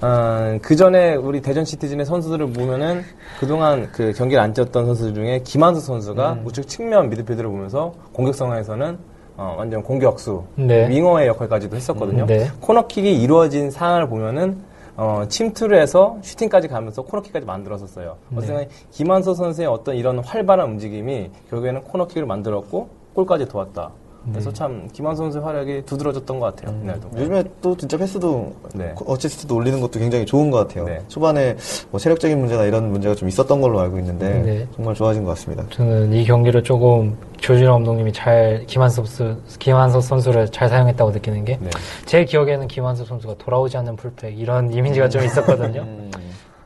[0.02, 3.04] 어, 그 전에 우리 대전 시티즌의 선수들을 보면은
[3.40, 6.42] 그동안 그 경기를 안 뛰었던 선수들 중에 김한수 선수가 음.
[6.46, 8.98] 우측 측면 미드필드를 보면서 공격 상황에서는
[9.38, 10.88] 어, 완전 공격수 네.
[10.90, 12.24] 윙어의 역할까지도 했었거든요.
[12.24, 12.50] 음, 네.
[12.62, 14.58] 코너킥이 이루어진 상황을 보면은
[14.98, 18.18] 어, 침투를 해서 슈팅까지 가면서 코너킥까지 만들었었어요.
[18.30, 18.38] 네.
[18.38, 23.92] 어쨌든 김한서 선수의 어떤 이런 활발한 움직임이 결국에는 코너킥을 만들었고 골까지 도왔다.
[24.32, 24.54] 그래서 네.
[24.56, 26.76] 참 김한서 선수의 활약이 두드러졌던 것 같아요.
[26.84, 27.10] 이날도.
[27.16, 28.94] 요즘에 또 진짜 패스도 네.
[29.06, 30.86] 어시스트도 올리는 것도 굉장히 좋은 것 같아요.
[30.86, 31.00] 네.
[31.08, 31.56] 초반에
[31.92, 34.68] 뭐 체력적인 문제나 이런 문제가 좀 있었던 걸로 알고 있는데 네.
[34.76, 35.64] 정말 좋아진 것 같습니다.
[35.70, 41.58] 저는 이 경기를 조금 조진호 감독님이 잘 김한섭, 수- 김한섭 선수를 잘 사용했다고 느끼는 게
[41.62, 41.70] 네.
[42.06, 45.82] 제 기억에는 김한섭 선수가 돌아오지 않는 풀백 이런 이미지가 좀 있었거든요.
[45.82, 46.12] 음,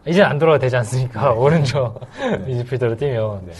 [0.07, 1.33] 이제 안 돌아도 되지 않습니까?
[1.33, 1.99] 오른쪽
[2.47, 3.51] 미드필더로 뛰면 이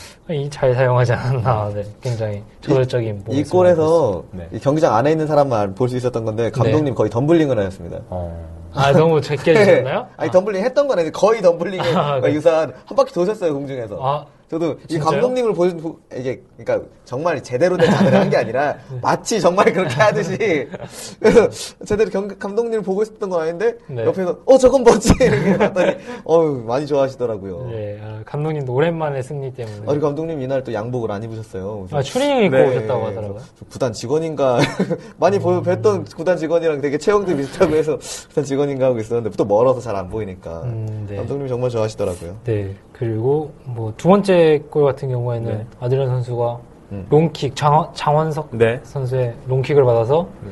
[0.52, 1.72] 잘 사용하지 않았나.
[1.74, 4.48] 네, 굉장히 저돌적인 이 모습을 골에서 네.
[4.52, 8.00] 이 경기장 안에 있는 사람만 볼 수 있었던 건데 감독님 거의 덤블링을 하셨습니다.
[8.10, 8.60] 어.
[8.72, 10.06] 아 너무 적게 해주셨나요?
[10.16, 12.32] 아니 덤블링 했던 건 아닌데 거의 덤블링에 아, 네.
[12.34, 13.98] 유사한 한 바퀴 도셨어요 공중에서.
[14.00, 15.10] 아, 저도 이 진짜요?
[15.12, 15.68] 감독님을 보
[16.16, 19.00] 이게 그러니까 정말 제대로 된 자세를 한 게 아니라 네.
[19.02, 20.68] 마치 정말 그렇게 하듯이
[21.20, 21.50] 그래서
[21.86, 24.06] 제대로 경, 감독님을 보고 있었던 건 아닌데 네.
[24.06, 27.68] 옆에서 어 저건 뭐지 이렇게 봤더니 어우 많이 좋아하시더라고요.
[27.72, 29.78] 네, 아, 감독님도 오랜만에 승리 때문에.
[29.88, 31.88] 아, 우리 감독님 이날 또 양복을 안 입으셨어요.
[31.92, 33.40] 아, 추리닝 입고 네, 오셨다고 하더라고요.
[33.72, 34.60] 구단 직원인가
[35.18, 39.80] 많이 보 뵀던 구단 직원이랑 되게 체형도 비슷하고 해서 구단 직원인가 하고 있었는데 또 멀어서
[39.80, 41.16] 잘 안 보이니까 음, 네.
[41.18, 42.36] 감독님 정말 좋아하시더라고요.
[42.46, 45.66] 네, 그리고 뭐 두 번째 골 같은 경우에는 네.
[45.80, 46.60] 아드리안 선수가
[46.92, 47.06] 음.
[47.10, 48.80] 롱킥, 장, 장원석 네.
[48.84, 50.52] 선수의 롱킥을 받아서 네.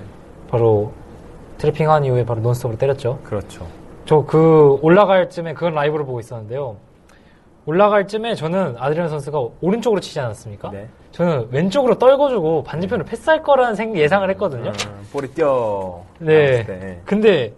[0.50, 0.92] 바로
[1.58, 3.20] 트래핑한 이후에 바로 논스톱으로 때렸죠.
[3.24, 3.66] 그렇죠.
[4.06, 6.78] 저 그 올라갈 쯤에 그건 라이브로 보고 있었는데요.
[7.68, 10.72] 올라갈 쯤에 저는 아드리안 선수가 오른쪽으로 치지 않았습니까?
[10.72, 10.88] 네.
[11.12, 14.70] 저는 왼쪽으로 떨궈주고 반대편으로 패스할 거라는 생- 예상을 했거든요.
[14.70, 16.02] 음, 볼이 뛰어.
[16.20, 16.64] 네.
[16.66, 17.02] 때.
[17.04, 17.54] 근데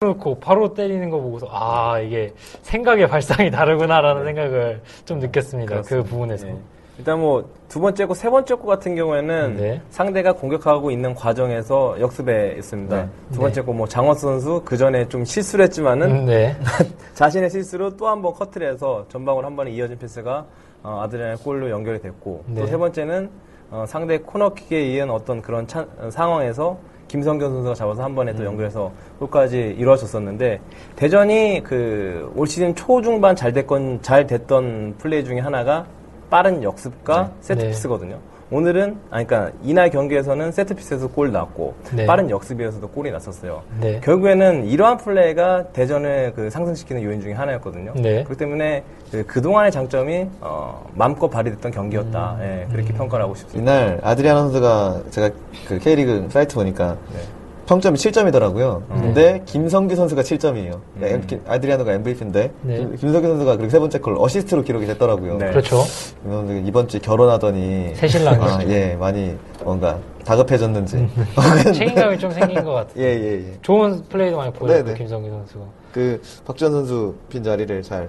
[0.00, 5.68] 놓고 바로 때리는 거 보고서 아 이게 생각의 발상이 다르구나라는 생각을 좀 느꼈습니다.
[5.68, 5.80] 그 네.
[5.88, 6.10] 그렇습니다.
[6.10, 6.46] 부분에서.
[6.46, 6.56] 네.
[6.98, 9.80] 일단 뭐 두 번째 거, 세 번째 거 같은 경우에는 네.
[9.90, 12.96] 상대가 공격하고 있는 과정에서 역습에 있습니다.
[12.96, 13.08] 네.
[13.32, 16.56] 두 번째 거뭐 장원 선수 그 전에 좀 실수를 했지만은 음, 네.
[17.14, 20.44] 자신의 실수로 또 한 번 커트를 해서 전방으로 한 번에 이어진 패스가
[20.84, 22.60] 어, 아드리안의 골로 연결이 됐고 네.
[22.60, 23.28] 또세 번째는
[23.72, 26.78] 어, 상대 코너킥에 이은 어떤 그런 찬- 어, 상황에서
[27.08, 28.36] 김성균 선수가 잡아서 한 번에 음.
[28.36, 30.60] 또 연결해서 골까지 이루어졌었는데
[30.94, 35.86] 대전이 그 올 시즌 초중반 잘 됐건 잘 됐던 플레이 중에 하나가
[36.30, 38.18] 빠른 역습과 세트피스거든요.
[38.50, 42.06] 오늘은 아니 그러니까 이날 경기에서는 세트피스에서 골 났고 네.
[42.06, 43.62] 빠른 역습이어서도 골이 났었어요.
[43.80, 44.00] 네.
[44.00, 47.94] 결국에는 이러한 플레이가 대전을 그 상승시키는 요인 중에 하나였거든요.
[47.96, 48.22] 네.
[48.22, 48.84] 그렇기 때문에
[49.26, 52.36] 그, 동안의 장점이 어, 마음껏 발휘됐던 경기였다.
[52.38, 52.42] 음.
[52.42, 53.72] 예, 그렇게 평가를 하고 싶습니다.
[53.72, 55.30] 이날 아드리아노 선수가 제가
[55.68, 57.20] 그 K리그 사이트 보니까 네.
[57.66, 58.82] 평점이 7점이더라고요.
[58.88, 60.80] 근데 김성규 선수가 7점이에요.
[60.96, 61.26] 음.
[61.46, 62.76] 아드리아노가 MVP인데 네.
[62.98, 65.38] 김성규 선수가 그렇게 세 번째 걸 어시스트로 기록이 됐더라고요.
[65.38, 65.50] 네.
[65.50, 65.82] 그렇죠.
[66.22, 68.60] 김 선수 이번 주에 결혼하더니 새 신랑이시죠.
[68.60, 70.96] 아, 예, 많이 뭔가 다급해졌는지.
[70.96, 71.10] 음.
[71.72, 73.02] 책임감이 좀 생긴 것 같아요.
[73.02, 73.58] 예, 예, 예.
[73.62, 74.98] 좋은 플레이도 많이 보여줬고 네네.
[74.98, 75.64] 김성기 선수가.
[75.92, 78.08] 그 박주현 선수 빈 자리를 잘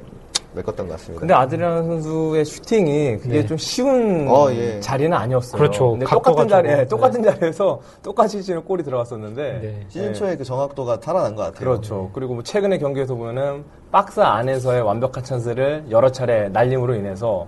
[0.56, 1.20] 메꿨던 것 같습니다.
[1.20, 3.46] 근데 아드리안 선수의 슈팅이 그게 네.
[3.46, 4.80] 좀 쉬운 어, 예.
[4.80, 5.60] 자리는 아니었어요.
[5.60, 5.91] 그렇죠.
[5.91, 6.88] 근데 똑같은 자리에 좀, 네.
[6.88, 9.86] 똑같은 자리에서 똑같이 치는 골이 들어갔었는데 네.
[9.89, 10.13] 시즌 예.
[10.13, 11.60] 초에 그 정확도가 살아난 것 같아요.
[11.60, 12.10] 그렇죠.
[12.13, 17.48] 그리고 뭐 최근의 경기에서 보면은 박스 안에서의 완벽한 찬스를 여러 차례 날림으로 인해서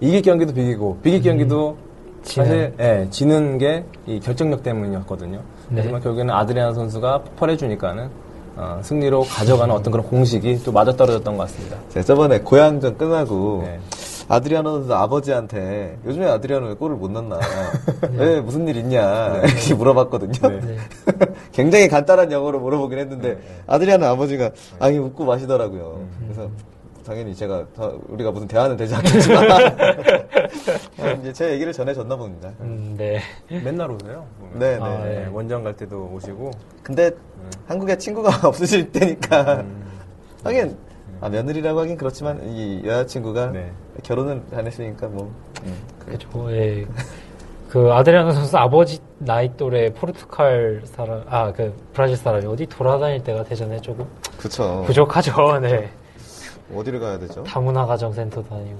[0.00, 1.76] 이길 경기도 비기고 비길 경기도
[2.22, 5.38] 사실 예, 지는 게 이 결정력 때문이었거든요.
[5.70, 5.76] 네.
[5.76, 8.10] 하지만 결국에는 아드리안 선수가 폭발해주니까는
[8.56, 11.76] 어, 승리로 가져가는 어떤 그런 공식이 또 맞아떨어졌던 것 같습니다.
[11.90, 13.80] 제가 저번에 고향전 끝나고 네.
[14.28, 17.38] 아드리아노 선수 아버지한테 요즘에 아드리아노 왜 골을 못 넣나?
[18.16, 19.42] 왜 무슨 일 있냐?
[19.44, 20.48] 이렇게 물어봤거든요.
[20.48, 20.78] 네.
[21.52, 26.00] 굉장히 간단한 영어로 물어보긴 했는데 아드리아노 아버지가 아니 웃고 마시더라고요.
[26.22, 26.48] 그래서
[27.04, 29.44] 당연히 제가 다 우리가 무슨 대화는 되지 않겠지만
[31.20, 32.50] 이제 제 얘기를 전해줬나 봅니다.
[32.60, 33.20] 음, 네.
[33.48, 34.26] 맨날 오세요.
[34.54, 34.82] 네, 네.
[34.82, 35.28] 아, 네, 네.
[35.30, 36.50] 원정 갈 때도 오시고
[36.82, 37.10] 근데
[37.66, 39.84] 한국에 친구가 없으실 때니까 음.
[40.42, 40.76] 하긴
[41.20, 43.70] 아, 며느리라고 하긴 그렇지만 이 여자친구가 네.
[44.02, 45.30] 결혼을 안 했으니까 뭐
[45.98, 46.52] 그렇죠.
[46.52, 46.86] 예.
[47.68, 53.42] 그 아드리아노 선수 아버지 나이 또래 포르투갈 사람, 아, 그 브라질 사람이 어디 돌아다닐 때가
[53.44, 54.06] 대전에 조금
[54.38, 55.58] 그쵸 부족하죠.
[55.60, 55.90] 네.
[56.74, 57.42] 어디를 가야 되죠?
[57.44, 58.78] 다문화 가정센터 다니고.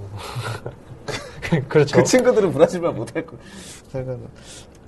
[1.69, 1.97] 그렇죠.
[1.97, 3.37] 그 친구들은 브라질말 못할 거.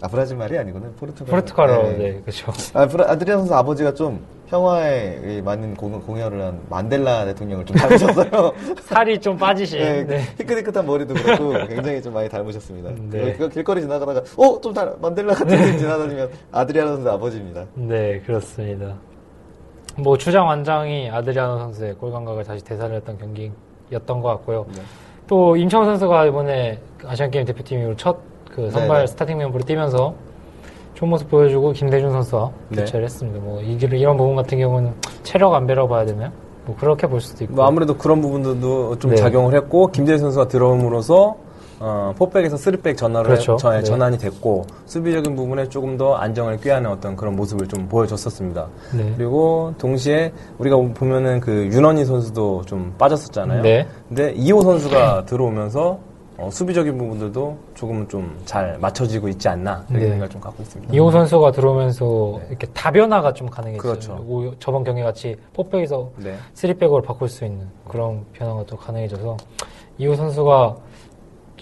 [0.02, 0.88] 아 브라질 말이 아니구나.
[1.00, 1.32] 포르투갈.
[1.32, 1.98] 포르투갈어, 네.
[1.98, 2.52] 네, 그렇죠.
[2.74, 7.76] 아 브라, 아드리안 선수 아버지가 좀 평화에 이 많은 공, 공헌을 한 만델라 대통령을 좀
[7.76, 8.54] 닮으셨어요.
[8.82, 9.80] 살이 좀 빠지신.
[9.80, 10.22] 네, 네.
[10.40, 12.92] 희끗희끗한 머리도 그렇고 굉장히 좀 많이 닮으셨습니다.
[13.10, 13.34] 네.
[13.34, 17.66] 그 길거리 지나가다가 어좀 만델라 같은 분 지나다니면 아드리안 선수 아버지입니다.
[17.74, 18.96] 네, 그렇습니다.
[20.00, 24.66] 뭐 주장 완장이 아드리아노 선수의 골 감각을 다시 되살렸던 경기였던 것 같고요.
[24.74, 24.82] 네.
[25.28, 29.08] 또 임창우 선수가 이번에 아시안 게임 대표팀 이후로 첫 그 선발 네네.
[29.08, 30.16] 스타팅 멤버로 뛰면서
[30.96, 32.82] 좋은 모습 보여주고 김대중 선수와 네.
[32.82, 33.40] 교체를 했습니다.
[33.40, 36.32] 뭐 이, 이런 부분 같은 경우는 체력 안배라고 봐야 되나요?
[36.66, 37.54] 뭐 그렇게 볼 수도 있고.
[37.54, 39.16] 뭐 아무래도 그런 부분들도 좀 네.
[39.18, 41.36] 작용을 했고 김재일 선수가 들어옴으로써
[41.80, 43.56] 어, 포백에서 쓰리백 전환을 그렇죠.
[43.58, 43.84] 전, 네.
[43.84, 48.68] 전환이 됐고 수비적인 부분에 조금 더 안정을 꾀하는 어떤 그런 모습을 좀 보여줬었습니다.
[48.96, 49.14] 네.
[49.16, 53.62] 그리고 동시에 우리가 보면은 그 윤원희 선수도 좀 빠졌었잖아요.
[53.62, 53.88] 네.
[54.08, 56.00] 근데 이호 선수가 들어오면서
[56.40, 60.08] 어, 수비적인 부분들도 조금은 좀 잘 맞춰지고 있지 않나 그런 네.
[60.10, 60.94] 생각을 좀 갖고 있습니다.
[60.94, 63.82] 이호 선수가 들어오면서 이렇게 다변화가 좀 가능했어요.
[63.82, 64.14] 그렇죠.
[64.28, 66.36] 오- 저번 경기 같이 포백에서 네.
[66.56, 69.36] 3백으로 바꿀 수 있는 그런 변화가 또 가능해져서
[69.98, 70.76] 이호 선수가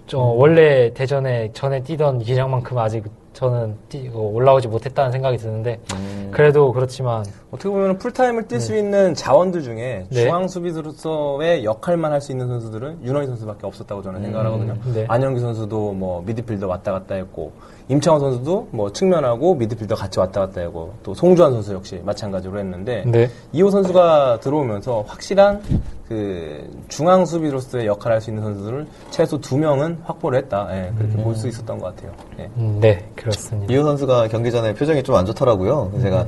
[0.08, 0.38] 저 음.
[0.38, 6.30] 원래 대전에 전에 뛰던 기량만큼 아직 저는 뛰- 어, 올라오지 못했다는 생각이 드는데 음.
[6.32, 10.24] 그래도 그렇지만 어떻게 보면 풀타임을 뛸수 있는 자원들 중에 네.
[10.24, 14.76] 중앙 수비수로서의 역할만 할 수 있는 선수들은 윤호희 선수밖에 없었다고 저는 생각을 하거든요.
[14.94, 15.06] 네.
[15.08, 17.52] 안영기 선수도 뭐 미드필더 왔다 갔다 했고
[17.88, 23.04] 임창원 선수도 뭐 측면하고 미드필더 같이 왔다 갔다 했고 또 송주환 선수 역시 마찬가지로 했는데
[23.06, 23.30] 네.
[23.54, 25.62] 이호 선수가 들어오면서 확실한
[26.08, 30.68] 그 중앙 수비로서의 역할을 할 수 있는 선수들을 최소 두 명은 확보를 했다.
[30.72, 32.12] 예, 그렇게 볼수 있었던 것 같아요.
[32.40, 32.50] 예.
[32.58, 33.72] 음, 네 그렇습니다.
[33.74, 35.90] 이호 선수가 경기 전에 표정이 좀 안 좋더라고요.
[35.92, 36.28] 그래서 제가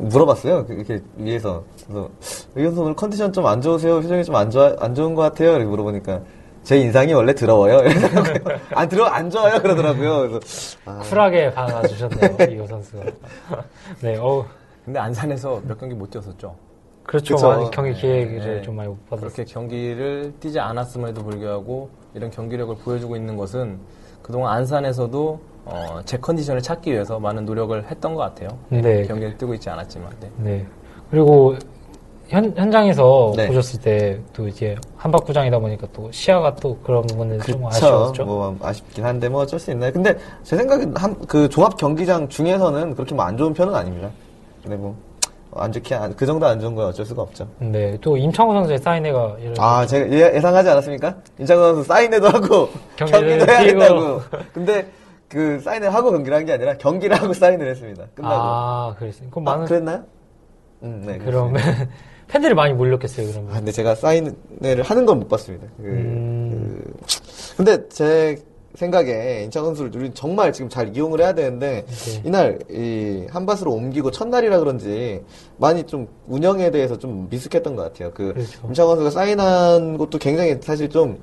[0.00, 0.66] 물어봤어요.
[0.66, 1.62] 그- 이렇게 위에서.
[1.86, 2.10] 그래서
[2.70, 4.00] 선수 오늘 컨디션 좀 안 좋으세요?
[4.00, 5.50] 표정이 좀 안 좋아, 안 좋은 것 같아요?
[5.52, 6.20] 이렇게 물어보니까
[6.62, 7.78] 제 인상이 원래 더러워요.
[7.88, 8.56] 이러더라고요.
[8.74, 9.60] 안 들어, 안 좋아요.
[9.62, 10.20] 그러더라고요.
[10.28, 13.04] 그래서, 아, 쿨하게 받아주셨네요 이호 선수가.
[14.02, 14.44] 네, 어
[14.84, 16.54] 근데 안산에서 몇 경기 못 뛰었었죠.
[17.04, 17.34] 그렇죠.
[17.34, 17.48] 그쵸.
[17.48, 18.62] 많이 경기 기회를 네.
[18.62, 19.30] 좀 많이 못 받았어요.
[19.32, 23.78] 그렇게 경기를 뛰지 않았음에도 불구하고 이런 경기력을 보여주고 있는 것은
[24.22, 28.48] 그동안 안산에서도 어, 제 컨디션을 찾기 위해서 많은 노력을 했던 것 같아요.
[28.68, 29.04] 네.
[29.04, 30.10] 경기를 뛰고 있지 않았지만.
[30.20, 30.30] 네.
[30.38, 30.66] 네.
[31.10, 31.54] 그리고
[32.28, 33.46] 현, 현장에서 네.
[33.48, 37.68] 보셨을 때 또 이제 한박구장이다 보니까 또 시야가 또 그런 부분에서 좀 그쵸.
[37.68, 38.24] 아쉬웠죠.
[38.24, 39.92] 뭐 아쉽긴 한데 뭐 어쩔 수 있나요?
[39.92, 44.08] 근데 제 생각엔 한, 그 종합 경기장 중에서는 그렇게 뭐 안 좋은 편은 아닙니다.
[44.62, 44.94] 근데 뭐
[45.52, 47.44] 안 좋게 안- 그 정도 안 좋은 건 어쩔 수가 없죠.
[47.58, 47.98] 네.
[48.00, 51.16] 또 임창호 선수의 사인회가 아, 제가 예- 예상하지 않았습니까?
[51.40, 53.64] 인창호 선수 사인회도 하고 경기를 경기도 해야.
[53.64, 54.20] 된다고.
[54.54, 54.86] 근데
[55.30, 58.04] 그 사인을 하고 경기를 한 게 아니라 경기를 하고 사인을 했습니다.
[58.14, 58.34] 끝나고.
[58.34, 59.28] 아, 그랬어요.
[59.30, 60.04] 그럼 아, 많은 그랬나요?
[60.82, 61.18] 음, 네.
[61.18, 61.62] 그러면.
[62.28, 63.50] 팬들이 많이 몰렸겠어요, 그러면.
[63.52, 65.66] 아, 근데 제가 사인회를 하는 건 못 봤습니다.
[65.76, 66.82] 그, 음.
[67.00, 68.36] 그- 근데 제
[68.74, 72.22] 생각에 인창 선수를 우리 정말 지금 잘 이용을 해야 되는데 네.
[72.24, 75.20] 이날 이 한밭으로 옮기고 첫날이라 그런지
[75.58, 78.12] 많이 좀 운영에 대해서 좀 미숙했던 것 같아요.
[78.14, 78.60] 그 그렇죠.
[78.68, 81.18] 임창 선수가 사인한 것도 굉장히 사실 좀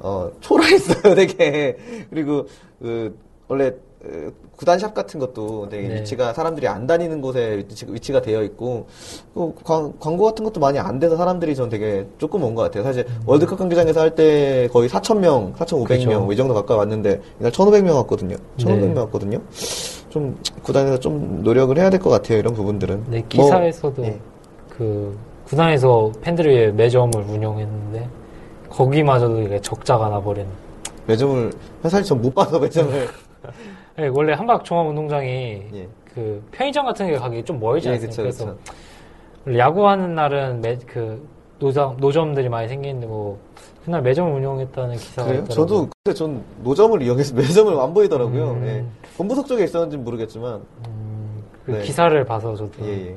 [0.00, 1.76] 어, 초라했어요, 되게.
[2.10, 2.46] 그리고,
[2.82, 3.16] 그,
[3.48, 3.68] 원래,
[4.04, 5.94] 어, 구단샵 같은 것도 되게 네.
[6.00, 8.86] 위치가 사람들이 안 다니는 곳에 위치, 가 되어 있고,
[9.34, 12.82] 또 광, 광고 같은 것도 많이 안 돼서 사람들이 전 되게 조금 온 것 같아요.
[12.82, 15.86] 사실 월드컵 경기장에서 할 때 거의 4,000명, 4,500명 음.
[15.86, 16.32] 그죠.
[16.32, 18.36] 이 정도 가까이 왔는데, 이날 1,500명 왔거든요.
[18.58, 19.00] 1,500명 네.
[19.00, 19.38] 왔거든요.
[20.10, 23.04] 좀, 구단에서 좀 노력을 해야 될 것 같아요, 이런 부분들은.
[23.08, 24.18] 네, 뭐, 기사에서도 예.
[24.68, 25.16] 그
[25.46, 28.08] 구단에서 팬들을 위해 매점을 운영했는데
[28.70, 30.46] 거기마저도 이게 적자가 나버린.
[31.06, 32.92] 매점을, 사실 전못 봐서 매점을.
[33.98, 35.28] 네, 원래 한박 종합운동장이
[35.74, 35.88] 예.
[36.14, 38.10] 그 편의점 같은 게 가기 좀 멀지 예, 않습니까?
[38.10, 38.74] 그쵸, 그래서 그쵸.
[39.46, 41.26] 원래 야구하는 날은 매, 그
[41.58, 43.38] 노점, 노점들이 많이 생기는데 뭐
[43.84, 45.42] 그날 매점을 운영했다는 기사가 그래요?
[45.42, 45.66] 있더라고요.
[45.66, 48.50] 저도 근데 전 노점을 이용해서 매점을 안 보이더라고요.
[48.52, 48.66] 음.
[48.66, 48.84] 예.
[49.16, 51.82] 본부석 쪽에 있었는지는 모르겠지만 음, 그 네.
[51.82, 53.16] 기사를 봐서 저도 예, 예.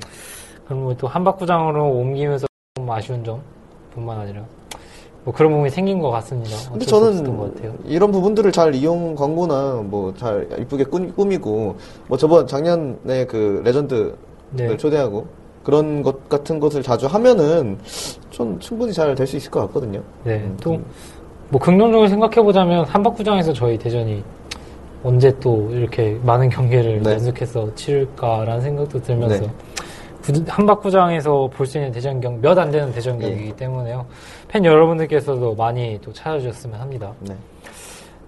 [0.65, 4.43] 그럼 또 한박구장으로 옮기면서 좀 아쉬운 점뿐만 아니라
[5.25, 6.55] 뭐 그런 부분이 생긴 것 같습니다.
[6.71, 7.73] 근데 것 저는 같아요.
[7.83, 11.75] 이런 부분들을 잘 이용 광고나 뭐 잘 이쁘게 꾸- 꾸미고
[12.07, 14.15] 뭐 저번 작년에 그 레전드를
[14.51, 14.77] 네.
[14.77, 15.25] 초대하고
[15.63, 17.77] 그런 것 같은 것을 자주 하면은
[18.29, 19.99] 전 충분히 잘 될 수 있을 것 같거든요.
[20.23, 20.79] 네, 음, 또,
[21.49, 24.23] 뭐, 긍정적으로 생각해 보자면, 한박구장에서 저희 대전이
[25.03, 27.13] 언제 또 이렇게 많은 경기를 네.
[27.13, 29.51] 연속해서 치를까라는 생각도 들면서, 네.
[30.21, 33.27] 구- 한박구장에서 볼 수 있는 대전 경, 몇안 되는 대전 예.
[33.29, 34.05] 경기이기 때문에요.
[34.55, 37.13] 팬 여러분들께서도 많이 또 찾아주셨으면 합니다.
[37.19, 37.35] 네.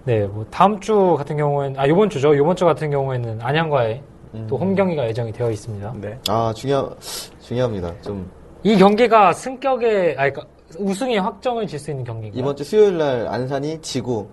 [0.04, 2.36] 네, 뭐, 다음 주 같은 경우에는, 아, 요번 주죠.
[2.36, 4.02] 요번 주 같은 경우에는 안양과의
[4.34, 4.46] 음.
[4.46, 5.94] 또홈 경기가 예정이 되어 있습니다.
[6.02, 6.18] 네.
[6.28, 6.94] 아 중요
[7.40, 7.94] 중요합니다.
[8.02, 8.28] 좀
[8.62, 10.42] 이 경기가 승격에, 아, 그러니까
[10.78, 12.38] 우승의 확정을 질 수 있는 경기인가요?
[12.42, 14.28] 이번 주 수요일 날 안산이 지고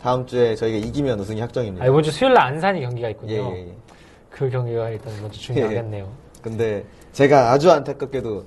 [0.00, 1.84] 다음 주에 저희가 이기면 우승이 확정입니다.
[1.84, 3.32] 아, 이번 주 수요일 날 안산이 경기가 있군요.
[3.32, 3.74] 예, 예, 예.
[4.30, 6.08] 그 경기가 일단 먼저 중요하겠네요.
[6.42, 8.44] 근데 제가 아주 안타깝게도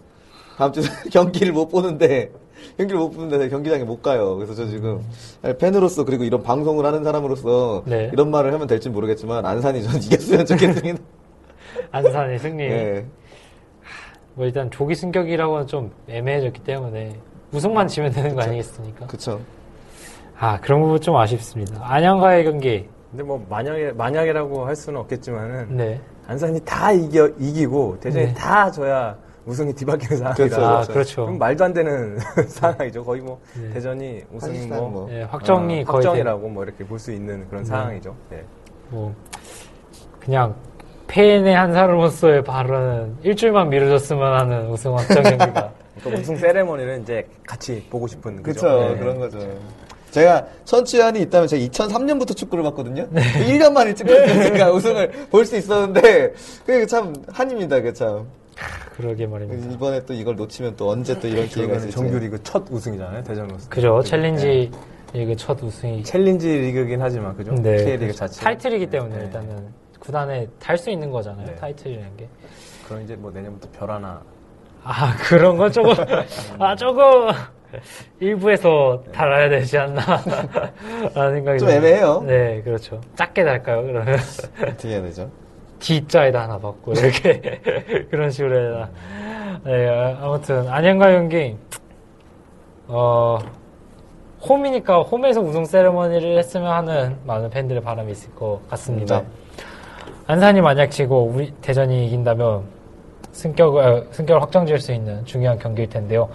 [0.57, 0.81] 다음 주
[1.13, 2.29] 경기를 못 보는데
[2.77, 4.35] 경기를 못 보는데 경기장에 못 가요.
[4.35, 5.01] 그래서 저 지금
[5.59, 8.09] 팬으로서 그리고 이런 방송을 하는 사람으로서 네.
[8.13, 10.99] 이런 말을 하면 될지 모르겠지만 안산이 전 이겼으면 좋겠습니다.
[11.91, 12.63] 안산의 승리.
[12.63, 13.05] 예.
[14.35, 17.15] 뭐 일단 조기 승격이라고는 좀 애매해졌기 때문에
[17.51, 19.05] 우승만 지면 되는 거 아니겠습니까?
[19.07, 19.39] 그쵸.
[20.39, 21.79] 아 그런 부분 좀 아쉽습니다.
[21.83, 22.87] 안양과의 경기.
[23.11, 26.01] 근데 뭐 만약에 만약이라고 할 수는 없겠지만은 네.
[26.25, 28.33] 안산이 다 이겨 이기고 대전이 네.
[28.33, 30.93] 다 져야 우승이 뒤바뀌는 상황이라 그렇죠, 아 그렇죠.
[30.93, 31.21] 그렇죠.
[31.25, 33.03] 그럼 말도 안 되는 상황이죠.
[33.03, 33.69] 거의 뭐 네.
[33.71, 35.07] 대전이 우승이 뭐, 뭐.
[35.09, 38.15] 네, 확정이 어, 확정이라고 뭐 이렇게 볼 수 있는 그런 상황이죠.
[38.29, 38.43] 네.
[38.89, 39.13] 뭐
[40.19, 40.55] 그냥
[41.07, 45.71] 팬의 한 사람으로서의 발언은 일주일만 미뤄졌으면 하는 우승 확정 경기가.
[46.03, 48.37] 또 우승 세레머니를 이제 같이 보고 싶은?
[48.41, 48.53] 네.
[48.53, 49.39] 그런 거죠.
[50.11, 53.07] 제가 선취안이 있다면 제가 2003년부터 축구를 봤거든요.
[53.09, 56.33] 1년 만에 찍었으니까 우승을 볼 수 있었는데
[56.65, 57.81] 그게 참 한입니다.
[57.81, 58.25] 그 참.
[58.95, 59.71] 그러게 말입니다.
[59.73, 61.95] 이번에 또 이걸 놓치면 또 언제 또 이런 기회가 이거는 있을지.
[61.95, 63.69] 정규리그 첫 우승이잖아요, 대전으로서.
[63.69, 64.01] 그죠.
[64.03, 64.69] 챌린지
[65.13, 67.53] 리그 첫 우승이 챌린지 리그긴 하지만 그죠?
[67.55, 68.13] 네, K리그.
[68.13, 69.23] 자체 타이틀이기 때문에 네.
[69.25, 69.67] 일단은
[69.99, 71.45] 구단에 달수 있는 거잖아요.
[71.47, 71.55] 네.
[71.55, 72.27] 타이틀이라는 게.
[72.87, 74.21] 그럼 이제 뭐 내년부터 별 하나
[74.83, 75.93] 아 그런 건 조금
[76.59, 77.01] 아 조금
[78.19, 80.01] 일부에서 달아야 되지 않나
[81.15, 81.73] 라는 생각이 좀 듭니다.
[81.87, 82.23] 애매해요.
[82.27, 84.19] 네 그렇죠 작게 달까요 그러면
[84.61, 85.29] 어떻게 해야 되죠?
[85.83, 87.59] D자에다 하나 받고 이렇게
[88.09, 88.89] 그런 식으로 해야
[89.65, 91.57] 네 아, 아무튼 안양과 경기
[92.87, 93.37] 어
[94.47, 99.21] 홈이니까 홈에서 우승 세레머니를 했으면 하는 많은 팬들의 바람이 있을 것 같습니다.
[99.21, 99.27] 네.
[100.27, 102.63] 안산이 만약 지고 우리 대전이 이긴다면
[103.31, 106.29] 승격을 아, 승격을 확정 지을 수 있는 중요한 경기일 텐데요.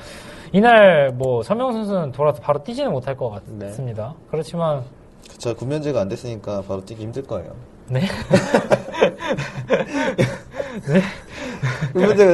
[0.53, 3.67] 이날 뭐 서명 선수는 돌아서 바로 뛰지는 못할 것 네.
[3.67, 4.15] 같습니다.
[4.31, 4.85] 그렇지만
[5.37, 7.53] 저 군면제가 안 됐으니까 바로 뛰기 힘들 거예요.
[7.91, 8.03] 네
[11.93, 12.33] 군면제가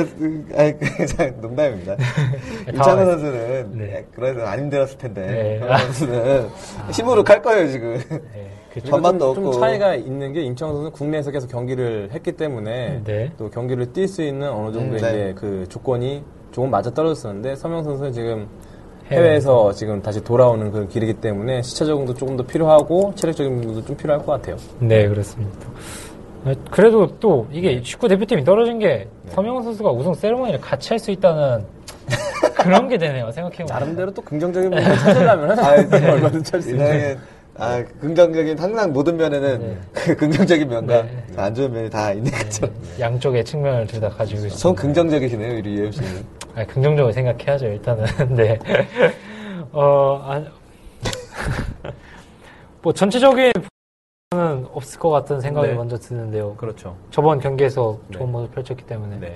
[0.56, 1.96] 아니 그냥 농담입니다.
[2.72, 4.06] 임창호 선수는 네.
[4.14, 5.58] 그래도 안 힘들었을 텐데 네.
[5.60, 6.48] 그런 선수는
[6.92, 7.98] 힘으로 칼 거예요 지금.
[8.08, 9.52] 네, 그 전반도 좀, 없고.
[9.52, 13.32] 좀 차이가 있는 게 임창호 선수는 국내에서 계속 경기를 했기 때문에 네.
[13.36, 15.08] 또 경기를 뛸 수 있는 어느 정도의 음, 네.
[15.08, 18.48] 이제 그 조건이 조금 맞아 떨어졌었는데 서명 선수는 지금
[19.10, 19.72] 해외에서.
[19.72, 24.24] 지금 다시 돌아오는 그런 길이기 때문에 시차 적응도 조금 더 필요하고 체력적인 부분도 좀 필요할
[24.24, 24.56] 것 같아요.
[24.78, 25.68] 네, 그렇습니다.
[26.44, 29.30] 어, 그래도 또 이게 축구 대표팀이 떨어진 게 네.
[29.32, 31.64] 서명훈 선수가 우승 세레머니를 같이 할 수 있다는
[32.56, 33.30] 그런 게 되네요.
[33.30, 33.66] 생각해보면.
[33.68, 36.10] 나름대로 또 긍정적인 부분을 찾으려면 아, 네.
[36.10, 37.18] 얼마든지 할수 있는.
[37.56, 39.78] 아 긍정적인 항상 모든 면에는 네.
[39.92, 41.24] 그 긍정적인 면과 네.
[41.36, 42.66] 안 좋은 면이 다 있는 거죠.
[42.98, 44.56] 양쪽의 측면을 둘 다 가지고 있습니다.
[44.56, 46.08] 전 긍정적이시네요 우리 유엠 씨는.
[46.56, 48.04] 아니, 긍정적으로 생각해야죠, 일단은.
[48.34, 48.58] 네.
[49.72, 50.42] 어, 아,
[52.82, 53.52] 뭐, 전체적인
[54.32, 55.74] 는 없을 것 같은 생각이 네.
[55.74, 56.54] 먼저 드는데요.
[56.56, 56.96] 그렇죠.
[57.10, 58.32] 저번 경기에서 좋은 네.
[58.32, 59.18] 모습 펼쳤기 때문에.
[59.20, 59.34] 네.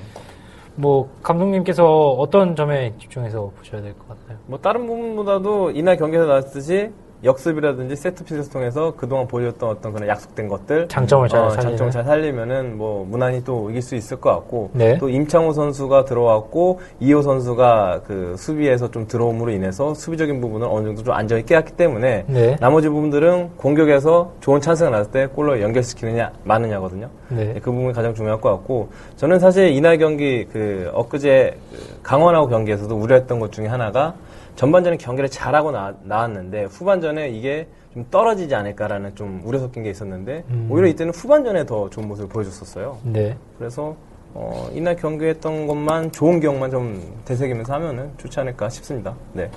[0.75, 4.39] 뭐, 감독님께서 어떤 점에 집중해서 보셔야 될 것 같나요?
[4.47, 6.91] 뭐 다른 부분보다도 이날 경기에서 나왔듯이
[7.25, 11.71] 역습이라든지 세트피스를 통해서 그동안 보여줬던 어떤 그런 약속된 것들 장점을 잘 어, 살리는.
[11.71, 14.97] 장점을 잘 살리면은 뭐 무난히 또 이길 수 있을 것 같고 네.
[14.99, 21.03] 또 임창호 선수가 들어왔고 이호 선수가 그 수비에서 좀 들어옴으로 인해서 수비적인 부분을 어느 정도
[21.03, 22.57] 좀 안정이 깨었기 때문에 네.
[22.61, 27.09] 나머지 부분들은 공격에서 좋은 찬스가 났을 때 골로 연결시키느냐 마느냐거든요.
[27.29, 27.55] 네.
[27.55, 32.95] 그 부분이 가장 중요할 것 같고 저는 사실 이날 경기 그 엊그제 그 강원하고 경기에서도
[32.95, 34.15] 우려했던 것 중에 하나가
[34.59, 40.43] 전반전에 경기를 잘하고 나, 왔는데 후반전에 이게 좀 떨어지지 않을까라는 좀 우려 섞인 게 있었는데
[40.51, 40.69] 음.
[40.69, 42.99] 오히려 이때는 후반전에 더 좋은 모습을 보여줬었어요.
[43.05, 43.37] 네.
[43.57, 43.95] 그래서
[44.35, 49.15] 어, 이날 경기했던 것만 좋은 기억만 좀 되새기면서 하면은 좋지 않을까 싶습니다.
[49.33, 49.49] 네.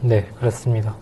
[0.00, 0.96] 네, 그렇습니다.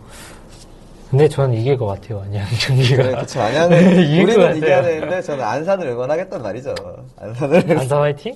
[1.10, 3.02] 근데 저는 이길 것 같아요, 안양 경기가.
[3.02, 3.40] 그래, 그쵸.
[3.40, 4.56] 안양은 이길 것 우리는 같아요.
[4.56, 6.74] 이겨야 되는데 저는 안산을 응원하겠단 말이죠.
[7.18, 7.78] 안산을.
[7.78, 8.34] 안산 화이팅?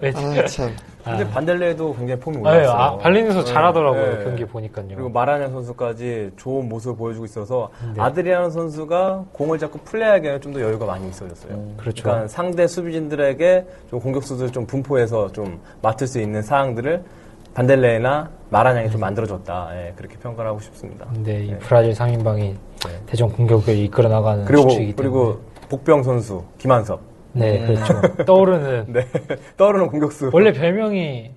[0.00, 0.12] 네.
[0.14, 0.76] 아, 참.
[1.02, 2.70] 근데 반델레도 굉장히 폼이 아, 올랐어요.
[2.70, 4.24] 아, 발리에서 잘하더라고요, 네.
[4.24, 4.86] 경기 보니까요.
[4.88, 8.02] 그리고 마라냐 선수까지 좋은 모습을 보여주고 있어서 네.
[8.02, 11.56] 아드리아노 선수가 공을 잡고 플레이하기에는 좀 더 여유가 많이 있어졌어요.
[11.76, 12.02] 그렇죠.
[12.02, 17.02] 그러니까 상대 수비진들에게 좀 공격수들 좀 분포해서 좀 맡을 수 있는 사항들을
[17.54, 19.70] 반델레나 마라냥이 좀 만들어줬다.
[19.74, 21.06] 예, 그렇게 평가를 하고 싶습니다.
[21.12, 21.58] 근데 이 네.
[21.58, 22.42] 브라질 상인방이
[22.86, 22.90] 네.
[23.06, 25.02] 대전 공격을 이끌어 나가는 그리고 주축이기 때문에.
[25.14, 27.00] 그리고 복병 선수 김한섭.
[27.32, 28.00] 네, 그렇죠.
[28.24, 29.06] 떠오르는 네.
[29.56, 30.30] 떠오르는 공격수.
[30.32, 31.30] 원래 별명이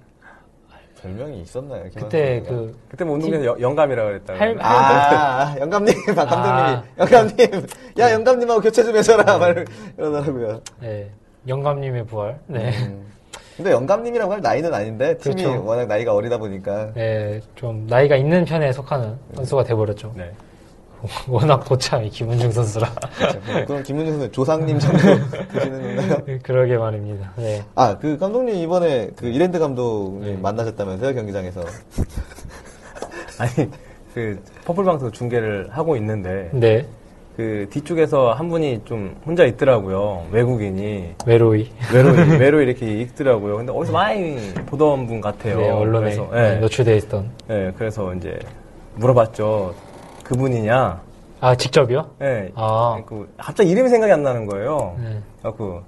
[1.01, 1.83] 별명이 있었나요?
[1.95, 4.33] 그때 그 그때 뭐 운동에서 여- 영감이라고 그랬다.
[4.35, 4.65] 할- 선수가?
[4.65, 6.61] 아, 영감님, 박 감독님이.
[6.61, 6.83] 아.
[6.97, 7.67] 영감님,
[7.99, 9.37] 야, 영감님하고 교체 좀 해줘라.
[9.37, 9.65] 말
[9.97, 10.61] 이러더라고요.
[10.79, 11.11] 네,
[11.47, 12.39] 영감님의 부활.
[12.47, 12.71] 네.
[12.87, 13.05] 음.
[13.55, 15.65] 근데 영감님이라고 할 나이는 아닌데, 팀이 그렇죠.
[15.65, 16.91] 워낙 나이가 어리다 보니까.
[16.93, 20.11] 네, 좀 나이가 있는 편에 속하는 선수가 돼버렸죠.
[20.15, 20.31] 네.
[21.27, 22.89] 워낙 고참이 김은중 선수라.
[23.67, 24.97] 그럼 김문중 선수 조상님 정도
[25.53, 26.37] 되시는 건가요?
[26.41, 27.33] 그러게 말입니다.
[27.35, 27.61] 네.
[27.75, 30.41] 아, 그 감독님 이번에 그 이랜드 감독님 네.
[30.41, 31.61] 만나셨다면서요, 경기장에서.
[33.39, 33.69] 아니
[34.13, 36.85] 그 퍼플 방송 중계를 하고 있는데 네,
[37.35, 40.27] 그 뒤쪽에서 한 분이 좀 혼자 있더라고요.
[40.31, 41.71] 외국인이 외로이.
[41.93, 43.57] 외로이 외로이 이렇게 있더라고요.
[43.57, 45.57] 근데 어디서 많이 보던 분 같아요.
[45.57, 47.31] 네, 언론에 그래서, 예, 노출돼 있던.
[47.49, 48.37] 예, 그래서 이제
[48.95, 49.73] 물어봤죠.
[50.23, 51.01] 그분이냐?
[51.39, 52.11] 아, 직접이요?
[52.21, 52.51] 예.
[52.55, 53.01] 아.
[53.05, 54.95] 그 갑자기 이름이 생각이 안 나는 거예요.
[54.99, 55.19] 네.
[55.41, 55.81] 그래갖고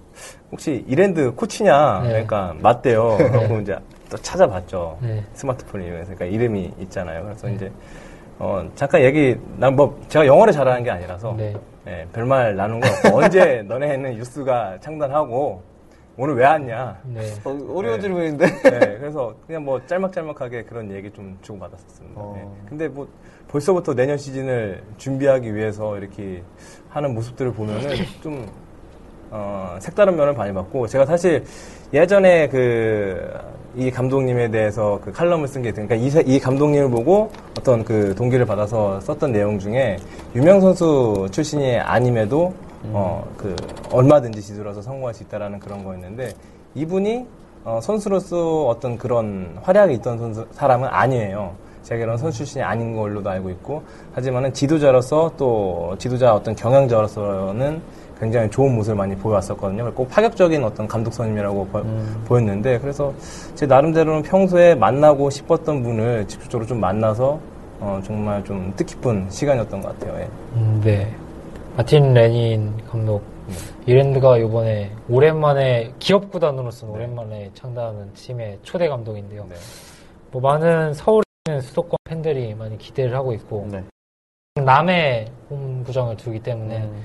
[0.51, 2.01] 혹시 이랜드 코치냐?
[2.03, 2.09] 네.
[2.09, 3.15] 그러니까 맞대요.
[3.17, 3.77] 그래갖고 이제
[4.09, 4.97] 또 찾아봤죠.
[5.01, 5.23] 네.
[5.33, 7.23] 스마트폰이 그러니까 이름이 있잖아요.
[7.23, 7.71] 그래서 이제
[8.39, 11.53] 어 잠깐 얘기 난 뭐 제가 영어를 잘하는 게 아니라서 네.
[11.87, 15.61] 예, 별말 나눈 거 없고 언제 너네는 뉴스가 창단하고
[16.17, 16.97] 오늘 왜 왔냐.
[17.03, 17.19] 네.
[17.43, 18.01] 어, 어려운 네.
[18.01, 18.45] 질문인데.
[18.45, 22.19] 네, 그래서 그냥 뭐 짤막짤막하게 그런 얘기 좀 주고받았었습니다.
[22.21, 22.33] 어.
[22.35, 22.47] 네.
[22.69, 23.05] 근데 뭐
[23.49, 26.41] 벌써부터 내년 시즌을 준비하기 위해서 이렇게
[26.89, 27.81] 하는 모습들을 보면은
[28.23, 28.47] 좀
[29.29, 31.43] 어, 색다른 면을 많이 봤고 제가 사실
[31.93, 33.29] 예전에 그
[33.77, 38.15] 이 감독님에 대해서 그 칼럼을 쓴 게 그러니까 이, 세- 이 감독님을 보고 어떤 그
[38.15, 39.97] 동기를 받아서 썼던 내용 중에
[40.35, 42.53] 유명 선수 출신이 아님에도
[42.93, 43.55] 어, 그
[43.91, 46.33] 얼마든지 지도라서 성공할 수 있다라는 그런 거였는데
[46.75, 47.25] 이분이
[47.65, 51.53] 어, 선수로서 어떤 그런 활약이 있던 선수, 사람은 아니에요.
[51.83, 57.81] 제가 이런 선수 출신이 아닌 걸로도 알고 있고 하지만은 지도자로서 또 지도자 어떤 경영자로서는
[58.19, 59.93] 굉장히 좋은 모습을 많이 보여왔었거든요.
[59.93, 61.67] 꼭 파격적인 어떤 감독 선임이라고
[62.25, 63.13] 보, 였는데 그래서
[63.55, 67.39] 제 나름대로는 평소에 만나고 싶었던 분을 직접적으로 좀 만나서
[67.79, 70.21] 어, 정말 좀 뜻깊은 시간이었던 것 같아요.
[70.21, 70.29] 예.
[70.55, 71.13] 음, 네.
[71.75, 73.21] 마틴 레닌 감독.
[73.85, 79.45] 이랜드가 이번에 오랜만에 기업 구단으로서 오랜만에 창단하는 팀의 초대 감독인데요.
[79.47, 79.55] 네.
[80.31, 83.83] 뭐 많은 서울에 있는 수도권 팬들이 많이 기대를 하고 있고 네.
[84.55, 87.03] 남의 홈구장을 두기 때문에 음.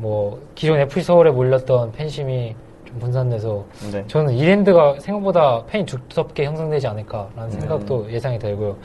[0.00, 2.54] 뭐 기존 FC 서울에 몰렸던 팬심이
[2.86, 4.04] 좀 분산돼서 네.
[4.06, 7.50] 저는 이랜드가 생각보다 팬이 두텁게 형성되지 않을까라는 음.
[7.50, 8.76] 생각도 예상이 들고요.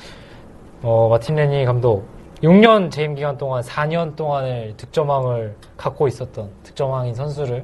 [0.84, 2.06] 어, 마틴 레니 감독
[2.44, 7.64] 6년 재임 기간 동안 4년 동안을 득점왕을 갖고 있었던 득점왕인 선수를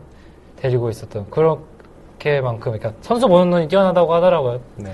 [0.55, 4.61] 데리고 있었던 그렇게만큼 그러니까 선수 보는 눈이 뛰어나다고 하더라고요.
[4.77, 4.91] 네.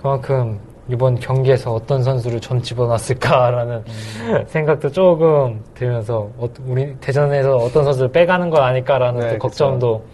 [0.00, 4.44] 그만큼 이번 경기에서 어떤 선수를 전 집어넣었을까라는 음.
[4.48, 10.04] 생각도 조금 들면서 어, 우리 대전에서 어떤 선수를 빼가는 거 아닐까라는 네, 또 걱정도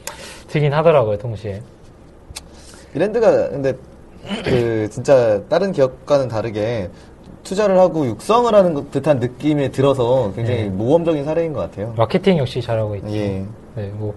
[0.49, 1.61] 들긴 하더라고요 동시에.
[2.95, 3.75] 이랜드가 근데
[4.45, 6.91] 그 진짜 다른 기업과는 다르게
[7.43, 10.68] 투자를 하고 육성을 하는 것 듯한 느낌이 들어서 굉장히 네.
[10.68, 11.95] 모험적인 사례인 것 같아요.
[11.97, 13.09] 마케팅 역시 잘하고 있죠.
[13.11, 13.45] 예.
[13.75, 14.14] 네, 뭐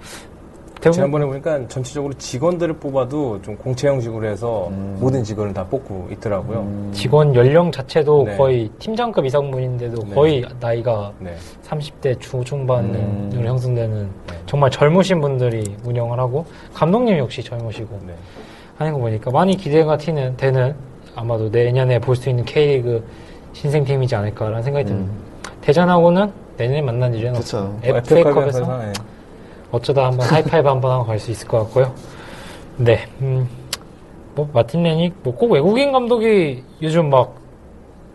[0.84, 4.98] 대부분 지난번에 보니까 전체적으로 직원들을 뽑아도 좀 공채 형식으로 해서 음.
[5.00, 6.68] 모든 직원을 다 뽑고 있더라고요.
[6.92, 8.38] 직원 연령 자체도 네.
[8.38, 10.14] 거의 팀장급 이상분인데도 네.
[10.16, 11.34] 거의 나이가 네.
[11.66, 13.44] 30대 중중반으로 음.
[13.46, 14.34] 형성되는 네.
[14.46, 18.14] 정말 젊으신 분들이 운영을 하고 감독님 역시 젊으시고 네.
[18.78, 20.76] 하는 거 보니까 많이 기대가 튀는 되는
[21.16, 23.04] 아마도 내년에 볼 수 있는 K리그
[23.54, 25.14] 신생팀이지 않을까라는 생각이 듭니다.
[25.62, 27.36] 대전하고는 내년에 만난 일은.
[27.38, 27.64] 없어요.
[27.70, 28.94] 뭐 FA컵에서 네.
[29.74, 31.92] 어쩌다 한번 하이파이브 한번 하고 갈 수 있을 것 같고요.
[32.78, 33.48] 네, 음,
[34.36, 37.36] 뭐 마틴 레닉 뭐 꼭 외국인 감독이 요즘 막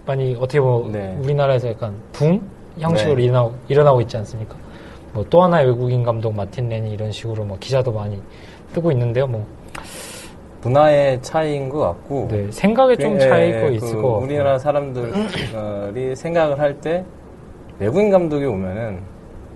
[0.06, 1.16] 많이 어떻게 보면 네.
[1.20, 2.40] 우리나라에서 약간 붐
[2.78, 3.24] 형식으로 네.
[3.24, 4.54] 일어나고, 일어나고 있지 않습니까?
[5.12, 8.20] 뭐 또 하나의 외국인 감독 마틴 레니 이런 식으로 뭐 기사도 많이
[8.72, 9.26] 뜨고 있는데요.
[9.26, 9.44] 뭐
[10.62, 16.14] 문화의 차이인 것 같고 네, 생각에 좀 예, 차이가 그 있을 것 같고 우리나라 사람들이
[16.16, 17.04] 생각을 할 때
[17.80, 19.00] 외국인 감독이 오면은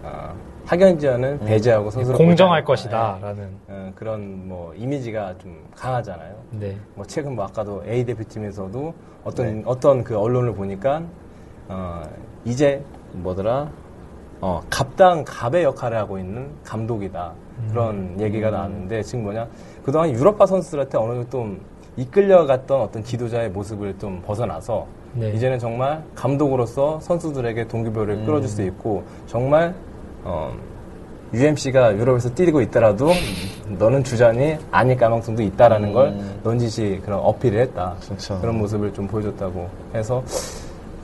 [0.05, 0.32] 아,
[0.73, 2.64] 학연지원은 배제하고 선수를 공정할.
[2.64, 3.51] 것이다라는.
[3.68, 6.35] 예, 어, 그런 뭐 이미지가 좀 강하잖아요.
[6.53, 6.77] 네.
[6.95, 11.03] 뭐 최근 뭐 아까도 A 대표팀에서도 어떤 어떤 그 언론을 보니까
[11.68, 12.03] 어,
[12.47, 13.68] 이제 뭐더라?
[14.41, 17.33] 어, 갑당 갑의 역할을 하고 있는 감독이다.
[17.68, 19.47] 그런 얘기가 나왔는데 지금 뭐냐?
[19.85, 21.61] 그동안 유럽파 선수들한테 어느 정도 좀
[21.97, 25.31] 이끌려갔던 어떤 지도자의 모습을 좀 벗어나서 네.
[25.33, 29.75] 이제는 정말 감독으로서 선수들에게 동기부여를 끌어줄 수 있고 정말
[30.25, 30.53] 어,
[31.35, 33.11] UMC가 유럽에서 뛰고 있더라도
[33.66, 37.97] 너는 주전이 아닐 가능성도 있다라는 걸 넌지시 그런 어필을 했다.
[38.05, 38.39] 그렇죠.
[38.43, 40.23] 런 모습을 좀 보여줬다고 해서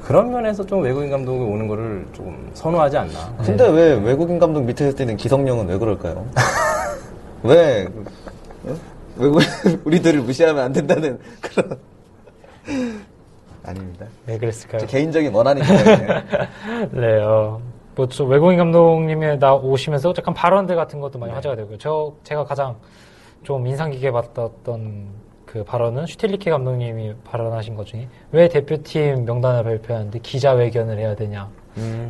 [0.05, 3.35] 그런 면에서 좀 외국인 감독이 오는 거를 조금 선호하지 않나.
[3.45, 6.27] 근데 왜 외국인 감독 밑에서 뛰는 기성용은 왜 그럴까요?
[7.43, 7.87] 왜
[8.64, 8.75] 어?
[9.16, 9.41] 외국
[9.85, 11.79] 우리들을 무시하면 안 된다는 그런
[13.64, 14.07] 아닙니다.
[14.27, 14.81] 왜 그랬을까요?
[14.81, 16.23] 제 개인적인 원한입니다.
[16.93, 17.61] 네, 어,
[17.99, 21.78] 뭐, 저 외국인 감독님이 나 오시면서 약간 발언들 같은 것도 많이 화제가 되고요.
[21.78, 22.76] 저, 제가 가장
[23.42, 25.09] 좀 인상 깊게 봤던
[25.44, 31.51] 그 발언은 슈틸리케 감독님이 발언하신 것 중에 왜 대표팀 명단을 발표하는데 기자회견을 해야 되냐.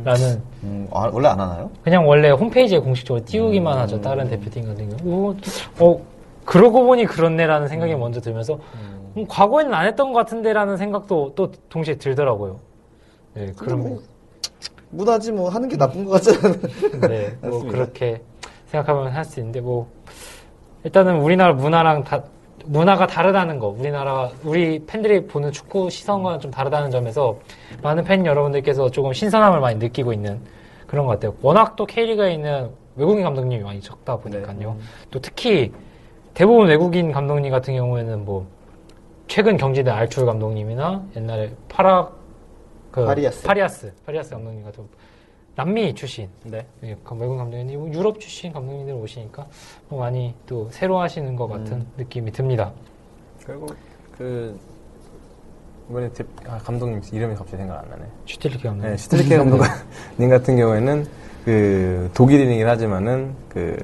[0.03, 1.71] 라는 음, 아, 원래 안 하나요?
[1.83, 3.99] 그냥 원래 홈페이지에 공식적으로 띄우기만 하죠.
[3.99, 5.31] 다른 대표팀 같은 경우.
[5.31, 5.35] 어,
[5.83, 6.01] 어,
[6.45, 8.59] 그러고 보니 그렇네라는 생각이 먼저 들면서
[9.15, 12.59] 음, 과거에는 안 했던 것 같은데라는 생각도 또 동시에 들더라고요.
[13.33, 13.99] 네, 그럼
[14.91, 17.09] 무다지 뭐 하는 게 나쁜 것 같지 않아요?
[17.09, 17.63] 네, 뭐.
[17.69, 18.21] 그렇게
[18.67, 19.87] 생각하면 할 수 있는데 뭐
[20.83, 22.23] 일단은 우리나라 문화랑 다
[22.65, 27.39] 문화가 다르다는 거, 우리나라 우리 팬들이 보는 축구 시선과는 좀 다르다는 점에서
[27.81, 30.39] 많은 팬 여러분들께서 조금 신선함을 많이 느끼고 있는
[30.85, 31.33] 그런 것 같아요.
[31.41, 34.75] 워낙 또 K리그에 있는 외국인 감독님이 많이 적다 보니까요.
[35.09, 35.71] 또 특히
[36.33, 38.45] 대부분 외국인 감독님 같은 경우에는 뭐
[39.27, 42.09] 최근 경질된 알툴 감독님이나 옛날에 파라
[42.99, 43.43] 그 파리아스.
[43.43, 44.83] 파리아스 파리아스 감독님 같은
[45.55, 46.65] 남미 출신 네.
[46.83, 49.45] 예, 그 외국 감독님, 유럽 출신 감독님들 오시니까
[49.89, 51.87] 뭐 많이 또 새로 하시는 것 같은 음.
[51.97, 52.71] 느낌이 듭니다.
[53.45, 53.67] 그리고
[54.17, 54.57] 그
[55.89, 58.03] 이번에 대- 아, 감독님 이름이 갑자기 생각 안 나네.
[58.25, 58.87] 슈틸리케 감독.
[58.87, 61.05] 네, 슈틸리케 감독님 같은 경우에는
[61.45, 63.75] 그 독일인이긴 하지만은 그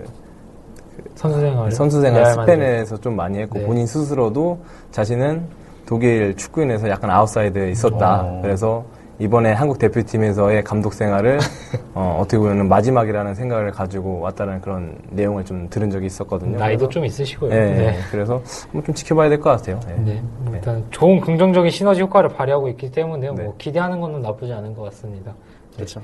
[1.16, 1.72] 선수 생활.
[1.72, 2.62] 선수 생활 레알 마드리드.
[2.62, 3.66] 스페인에서 좀 많이 했고 네.
[3.66, 4.60] 본인 스스로도
[4.92, 5.46] 자신은
[5.86, 8.22] 독일 축구인에서 약간 아웃사이드에 있었다.
[8.24, 8.42] 어.
[8.42, 8.86] 그래서
[9.18, 11.40] 이번에 한국 대표팀에서의 감독 생활을
[11.96, 16.58] 어, 떻게 보면 마지막이라는 생각을 가지고 왔다는 그런 내용을 좀 들은 적이 있었거든요.
[16.58, 17.50] 나이도 그래서- 좀 있으시고요.
[17.50, 17.98] 네, 네.
[18.12, 18.42] 그래서
[18.72, 19.80] 좀 지켜봐야 될 것 같아요.
[19.88, 19.96] 네.
[20.16, 23.44] 네, 뭐 일단 좋은 긍정적인 시너지 효과를 발휘하고 있기 때문에 네.
[23.44, 25.34] 뭐 기대하는 것은 나쁘지 않은 것 같습니다.
[25.76, 26.02] 그렇죠.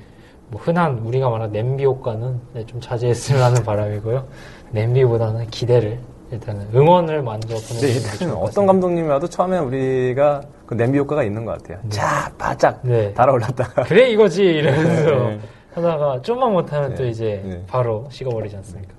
[0.50, 4.26] 뭐 흔한 우리가 말하는 냄비 효과는 네, 좀 자제했으면 하는 바람이고요.
[4.72, 6.00] 냄비보다는 기대를
[6.32, 8.66] 일단은 응원을 먼저 보내주는 게 일단은 어떤 같습니다.
[8.74, 11.80] 감독님이 와도 처음에 우리가 그 냄비 효과가 있는 것 같아요.
[11.90, 13.14] 자, 바짝 네.
[13.14, 13.84] 달아올랐다가.
[13.84, 15.40] 그래 이거지 이러면서 네.
[15.74, 17.10] 하다가 좀만 못하면 또 네.
[17.10, 17.64] 이제 네.
[17.68, 18.94] 바로 식어버리지 않습니까?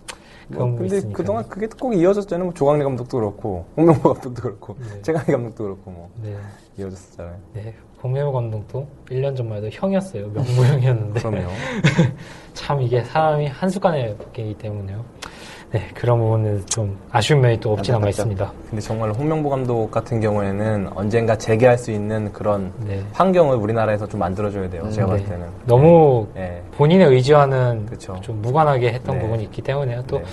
[0.49, 1.17] 뭐, 근데 있으니까.
[1.17, 2.45] 그동안 그게 꼭 이어졌잖아요.
[2.45, 5.01] 뭐 조광래 감독도 그렇고, 홍명보 감독도 그렇고, 네.
[5.01, 6.37] 최강희 감독도 그렇고, 뭐, 네,
[6.77, 7.37] 이어졌었잖아요.
[7.55, 7.75] 네.
[8.03, 10.27] 공명호 감독도 1년 전만 해도 형이었어요.
[10.27, 11.49] 명무형이었는데 그럼요.
[12.53, 15.05] 참 이게 사람이 한순간에 바뀌기 때문에요.
[15.73, 18.07] 네, 그런 부분은 좀 아쉬운 면이 또 없지 않아.
[18.11, 18.53] 있습니다.
[18.69, 23.03] 근데 정말 홍명보 감독 같은 경우에는 언젠가 재개할 수 있는 그런 네.
[23.15, 24.91] 환경을 우리나라에서 좀 만들어줘야 돼요.
[24.91, 25.13] 제가 네.
[25.13, 25.47] 봤을 때는.
[25.65, 26.63] 너무 예.
[26.77, 28.19] 본인의 의지와는 그쵸.
[28.21, 29.23] 좀 무관하게 했던 네.
[29.23, 30.05] 부분이 있기 때문에요.
[30.07, 30.25] 또 네.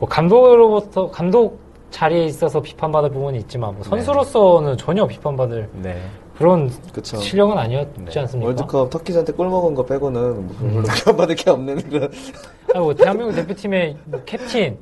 [0.00, 1.60] 뭐 감독으로부터 감독
[1.92, 5.96] 자리에 있어서 비판받을 부분이 있지만 뭐 선수로서는 전혀 비판받을 네.
[6.38, 7.16] 그런 그쵸.
[7.16, 8.20] 실력은 아니었지 네.
[8.20, 8.46] 않습니까?
[8.46, 12.10] 월드컵 터키전 때 골 먹은 거 빼고는 별로 비판받을 게 없는 그런.
[12.74, 14.78] 아니, 뭐 대한민국 대표팀의 뭐 캡틴,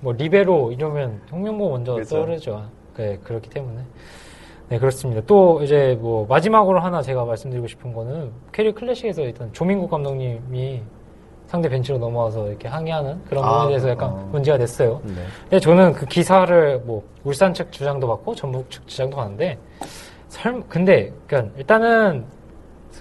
[0.00, 2.16] 뭐 리베로 이러면 홍명보 먼저 그렇죠.
[2.16, 2.64] 떠오르죠.
[2.96, 3.82] 네, 그렇기 때문에.
[4.68, 5.22] 네, 그렇습니다.
[5.28, 10.82] 또 이제 뭐 마지막으로 하나 제가 말씀드리고 싶은 거는 K리그 클래식에서 일단 조민국 감독님이
[11.46, 14.28] 상대 벤치로 넘어와서 이렇게 항의하는 그런 아, 부분에 대해서 약간 어.
[14.32, 15.00] 문제가 됐어요.
[15.04, 15.14] 네.
[15.42, 19.56] 근데 저는 그 기사를 뭐 울산 측 주장도 받고 전북 측 주장도 받는데
[20.28, 22.24] 설 근데 그러니까 일단은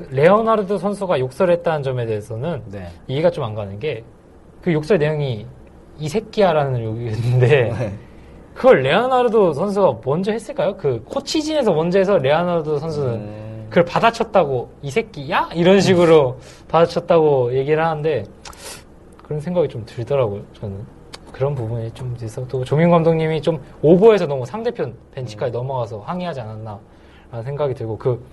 [0.10, 2.90] 레오나르도 선수가 욕설했다는 점에 대해서는 네.
[3.08, 4.04] 이해가 좀 안 가는 게
[4.66, 5.46] 그 욕설 내용이
[6.00, 7.94] 이 새끼야라는 욕이었는데 네.
[8.56, 10.76] 그걸 레오나르도 선수가 먼저 했을까요?
[10.76, 13.66] 그 코치진에서 먼저 해서 레오나르도 선수는 음.
[13.70, 18.24] 그걸 받아쳤다고 이 새끼야 이런 식으로 받아쳤다고 얘기를 하는데
[19.22, 20.42] 그런 생각이 좀 들더라고요.
[20.54, 20.84] 저는
[21.32, 22.48] 그런 부분이 좀 있어.
[22.48, 26.80] 또 조민 감독님이 좀 오버해서 너무 상대편 벤치까지 넘어가서 항의하지 않았나라는
[27.44, 28.24] 생각이 들고 그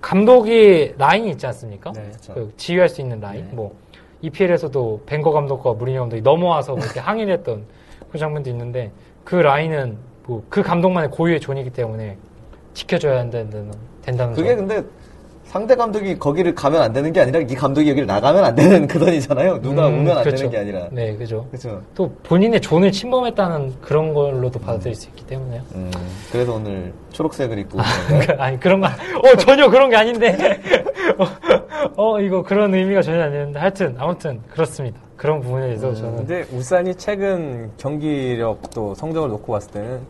[0.00, 1.92] 감독이 라인이 있지 않습니까?
[1.92, 2.34] 네, 그렇죠.
[2.34, 3.46] 그 지휘할 수 있는 라인.
[3.46, 3.50] 네.
[3.52, 3.76] 뭐
[4.22, 7.64] EPL에서도 벤거 감독과 무리뉴 감독이 넘어와서 뭐 이렇게 항의를 했던
[8.10, 8.90] 그 장면도 있는데
[9.24, 12.16] 그 라인은 뭐 그 감독만의 고유의 존이기 때문에
[12.74, 13.72] 지켜줘야 된다는
[14.02, 14.66] 된다는 그게 점.
[14.66, 14.88] 근데
[15.46, 19.62] 상대 감독이 거기를 가면 안 되는 게 아니라 이 감독이 여기를 나가면 안 되는 그던이잖아요.
[19.62, 20.36] 누가 음, 오면 안 그렇죠.
[20.36, 20.88] 되는 게 아니라.
[20.90, 21.46] 네, 그죠.
[21.50, 21.80] 그렇죠.
[21.94, 25.62] 또 본인의 존을 침범했다는 그런 걸로도 받아들일 수 있기 때문에요.
[25.76, 25.90] 음,
[26.32, 28.20] 그래서 오늘 초록색을 입고 건가요?
[28.26, 30.36] 그- 아니 그런 거, 어 전혀 그런 게 아닌데,
[31.16, 31.26] 어,
[32.14, 35.00] 어, 이거 그런 의미가 전혀 아니었는데 하여튼 아무튼 그렇습니다.
[35.16, 40.00] 그런 부분에 대해서 저는 근데 울산이 최근 경기력 또 성적을 놓고 봤을 때는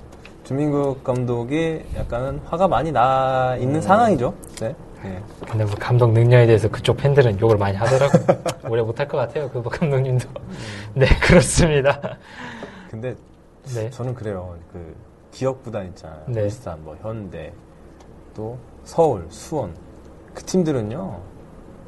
[0.43, 4.35] 주민국 감독이 약간은 화가 많이 나 있는 상황이죠.
[4.61, 4.75] 네.
[5.07, 5.23] 네.
[5.49, 8.37] 근데 뭐 감독 능력에 대해서 그쪽 팬들은 욕을 많이 하더라고요.
[8.69, 10.29] 오래 못할 것 같아요, 그 감독님도.
[10.95, 12.01] 네, 그렇습니다.
[12.91, 13.15] 근데
[13.75, 13.91] 네.
[13.91, 14.55] 저는 그래요.
[14.73, 14.95] 그
[15.31, 16.21] 기업 구단 있잖아요.
[16.27, 16.43] 네.
[16.43, 17.53] 울산, 뭐 현대,
[18.35, 19.75] 또 서울, 수원
[20.35, 21.21] 그 팀들은요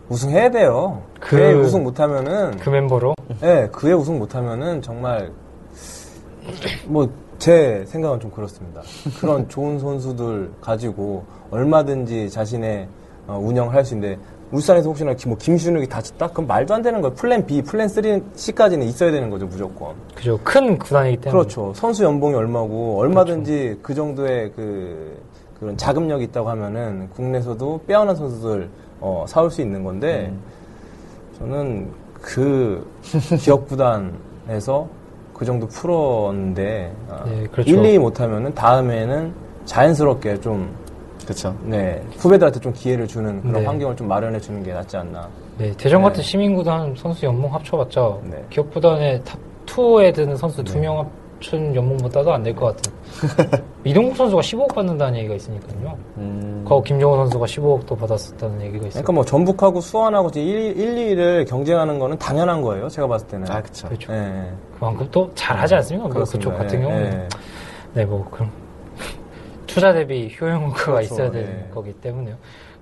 [0.09, 1.03] 우승해야 돼요.
[1.21, 5.31] 그- 그에 우승 못하면은 그 멤버로 네, 그에 우승 못하면은 정말
[6.87, 7.09] 뭐
[7.39, 8.83] 제 생각은 좀 그렇습니다.
[9.21, 12.89] 그런 좋은 선수들 가지고 얼마든지 자신의
[13.29, 14.18] 어, 운영을 할수 있는데
[14.51, 16.29] 울산에서 혹시나 기- 뭐 김신욱이 다쳤다?
[16.29, 17.14] 그럼 말도 안 되는 거예요.
[17.14, 18.03] 플랜 B, 플랜 3,
[18.35, 19.95] C까지는 있어야 되는 거죠, 무조건.
[20.14, 21.72] 그죠 큰 구단이기 때문에 그렇죠.
[21.74, 25.18] 선수 연봉이 얼마고 얼마든지 그 정도의 그
[25.61, 28.68] 그런 자금력이 있다고 하면은 국내에서도 빼어난 선수들
[29.01, 30.33] 어, 사올 수 있는 건데
[31.39, 32.87] 저는 그
[33.41, 34.89] 기업 구단에서
[35.35, 37.70] 그 정도 풀었는데 아, 네, 그렇죠.
[37.70, 39.33] 1, 2 못하면은 다음에는
[39.66, 40.70] 자연스럽게 좀
[41.29, 41.55] 그렇죠.
[41.62, 43.66] 네, 후배들한테 좀 기회를 주는 그런 네.
[43.66, 45.29] 환경을 좀 마련해 주는 게 낫지 않나.
[45.59, 46.09] 네, 대전 네.
[46.09, 48.43] 같은 시민구단 선수 연봉 합쳐봤자 네.
[48.49, 52.93] 기업구단의 top 2에 드는 선수 두 명 합친 연봉보다도 안 될 것 같은.
[53.85, 55.99] 이동국 선수가 15억 받는다는 얘기가 있으니까요.
[56.16, 59.03] 음, 과거 김정우 선수가 15억도 받았었다는 얘기가 있어요.
[59.03, 62.89] 그러니까 뭐 전북하고 수원하고 지금 1, 1, 2를 경쟁하는 거는 당연한 거예요.
[62.89, 63.51] 제가 봤을 때는.
[63.51, 63.87] 아, 그쵸.
[63.89, 64.12] 그렇죠.
[64.14, 64.51] 예.
[64.79, 66.05] 그만큼 또 잘하지 않습니까?
[66.09, 66.51] 뭐 그렇습니다.
[66.51, 67.12] 그쪽 같은 예, 경우는.
[67.12, 67.29] 예.
[67.93, 68.51] 네, 뭐 그럼
[69.79, 71.70] 투자 대비 효용 효과가 그렇죠, 있어야 되는 네.
[71.72, 72.37] 거기 때문에요.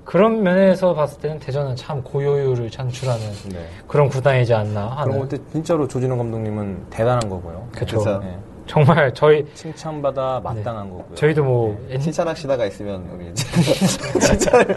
[0.05, 3.21] 그런 면에서 봤을 때는 대전은 참 고효율을 창출하는
[3.51, 3.67] 네.
[3.87, 5.13] 그런 구단이지 않나 하는.
[5.13, 7.69] 그런 것때 진짜로 조진호 감독님은 대단한 거고요.
[7.73, 8.21] 그쵸.
[8.21, 8.39] 네.
[8.67, 11.15] 정말 저희 칭찬받아 마땅한 거고요.
[11.15, 11.99] 저희도 뭐 네.
[11.99, 14.77] 칭찬하시다가 있으면 우리 칭찬을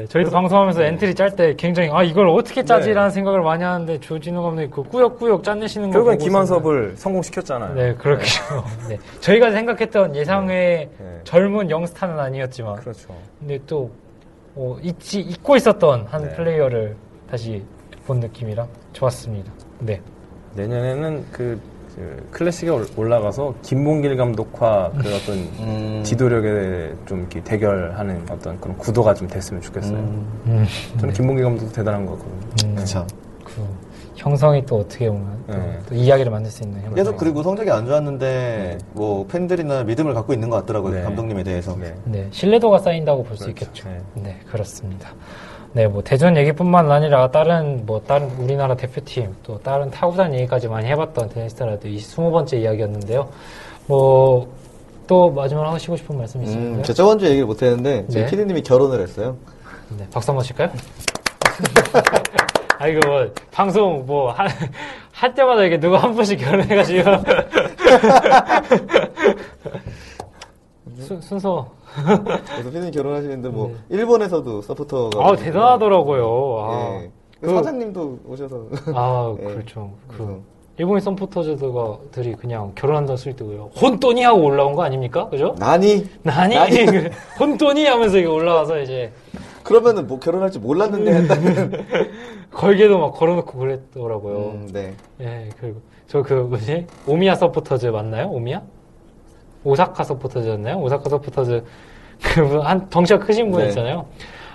[0.00, 3.14] 네, 저희도 방송하면서 엔트리 짤 때 굉장히 아 이걸 어떻게 짜지라는 네.
[3.14, 7.74] 생각을 많이 하는데 조진호 감독이 그 꾸역꾸역 짜내시는 거 결국엔 김한섭을 성공시켰잖아요.
[7.74, 8.42] 네 그렇죠.
[8.88, 8.96] 네.
[9.20, 11.20] 저희가 생각했던 예상의 네.
[11.24, 13.14] 젊은 young star는 아니었지만 그렇죠.
[13.38, 13.90] 근데 또
[14.54, 16.28] 어, 잊지 잊고 있었던 한 네.
[16.30, 16.96] 플레이어를
[17.30, 17.62] 다시
[18.06, 19.52] 본 느낌이라 좋았습니다.
[19.80, 20.00] 네.
[20.54, 21.60] 내년에는 그, 그
[22.30, 26.02] 클래식에 올- 올라가서 김봉길 감독과 그 어떤 음.
[26.04, 29.96] 지도력에 좀 이렇게 대결하는 어떤 그런 구도가 좀 됐으면 좋겠어요.
[29.96, 30.66] 음, 음,
[30.98, 32.30] 저는 김봉길 감독도 대단한 거거든요.
[32.64, 33.06] 음, 그쵸.
[33.44, 33.62] 그
[34.16, 35.78] 형성이 또 어떻게 보면 또, 네.
[35.88, 36.94] 또 이야기를 만들 수 있는 형성.
[36.94, 41.02] 계속 그리고 성적이 안 좋았는데 뭐 팬들이나 믿음을 갖고 있는 것 같더라고요 네.
[41.02, 41.74] 감독님에 대해서.
[41.76, 41.94] 네.
[42.04, 43.64] 네, 신뢰도가 쌓인다고 볼수 그렇죠.
[43.66, 43.88] 있겠죠.
[43.88, 44.22] 네.
[44.22, 45.10] 네, 그렇습니다.
[45.72, 50.88] 네, 뭐 대전 얘기뿐만 아니라 다른 뭐 다른 우리나라 대표팀 또 다른 타구단 얘기까지 많이
[50.88, 53.28] 해봤던 테니스타라도 이 20번째 이야기였는데요.
[53.86, 54.60] 뭐
[55.10, 56.74] 또 마지막으로 하시고 싶은 말씀 있으신가요?
[56.74, 58.30] 음, 제가 저번 주에 얘기를 못 했는데 저희 네.
[58.30, 59.36] 피디님이 결혼을 했어요.
[59.98, 60.70] 네, 박수 한번 칠까요?
[62.78, 64.48] 아, 이거 뭐, 방송 뭐, 할,
[65.10, 67.10] 할 때마다 이게 누가 한 번씩 결혼해가지고.
[71.00, 71.68] 순, 순서.
[71.94, 75.18] 그래서 피디님 결혼하시는데 뭐 일본에서도 서포터가.
[75.18, 75.24] 네.
[75.24, 76.56] 아, 대단하더라고요.
[76.60, 77.10] 아, 예.
[77.40, 78.66] 그 그- 사장님도 오셔서.
[78.94, 79.44] 아 예.
[79.44, 79.90] 그렇죠.
[80.08, 80.38] 그, 그래서
[80.78, 83.70] 일본인 썸포터즈들이 그냥 결혼한다는 쓸 때고요.
[83.80, 85.28] 혼돈이 하고 올라온 거 아닙니까?
[85.28, 85.54] 그죠?
[85.58, 86.06] 나니?
[86.22, 86.54] 나니?
[86.54, 86.76] 나니?
[87.38, 89.12] 혼돈이 하면서 이게 올라와서 이제
[89.62, 91.86] 그러면은 뭐 결혼할 줄 몰랐는데 했다는.
[92.52, 94.36] 걸개도 막 걸어놓고 그랬더라고요.
[94.38, 94.94] 음, 네.
[95.20, 98.28] 예, 그리고 저 그 뭐지 오미야 서포터즈 맞나요?
[98.30, 98.62] 오미야?
[99.64, 100.76] 오사카 서포터즈였나요?
[100.78, 101.64] 오사카 서포터즈
[102.22, 103.68] 그분 한 덩치가 크신 분 네.
[103.68, 104.06] 있잖아요.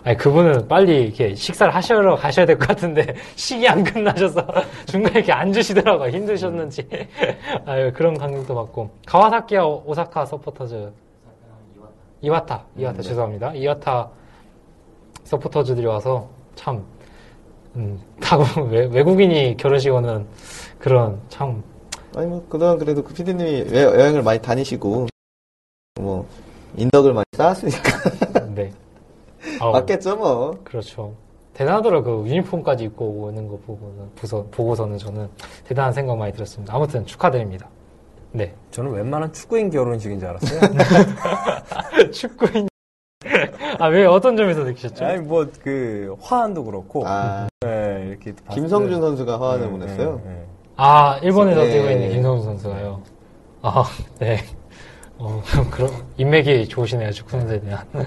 [0.03, 4.45] 아니 그분은 빨리 이렇게 식사를 하셔러 가셔야 될 것 같은데 식이 안 끝나셔서
[4.85, 6.09] 중간에 이렇게 앉으시더라고요.
[6.09, 6.87] 힘드셨는지
[7.65, 10.91] 아유 그런 감동도 받고 가와사키와 오사카 서포터즈
[12.21, 13.01] 이와타 이와타 음, 네.
[13.01, 13.53] 죄송합니다.
[13.55, 14.09] 이와타
[15.23, 16.83] 서포터즈들이 와서 참
[17.75, 20.25] 음, 타국 외, 외국인이 결혼식 오는
[20.79, 21.63] 그런 참
[22.15, 25.07] 아니 뭐 그동안 그래도 그 피디님이 여- 여행을 많이 다니시고
[25.99, 26.27] 뭐
[26.77, 28.71] 인덕을 많이 쌓았으니까 네.
[29.59, 30.57] 아우, 맞겠죠 뭐.
[30.63, 31.13] 그렇죠.
[31.53, 32.23] 대단하더라고요.
[32.23, 35.29] 그 유니폼까지 입고 오는 거 보고는, 부서, 보고서는 저는
[35.65, 36.75] 대단한 생각 많이 들었습니다.
[36.75, 37.69] 아무튼 축하드립니다.
[38.33, 38.53] 네.
[38.71, 40.59] 저는 웬만한 축구인 결혼식인 줄 알았어요.
[42.11, 42.67] 축구인.
[43.79, 45.05] 아, 왜, 어떤 점에서 느끼셨죠?
[45.05, 50.21] 아니 뭐 그 화환도 그렇고 아 네, 이렇게 김성준 때- 선수가 화환을 네, 보냈어요.
[50.25, 50.44] 네, 네.
[50.77, 51.69] 아, 일본에서 네.
[51.71, 53.01] 뛰고 있는 김성수 선수가요.
[53.61, 53.83] 아,
[54.19, 54.39] 네.
[55.17, 57.85] 어, 그럼, 인맥이 좋으시네요, 축구 선수에 대한.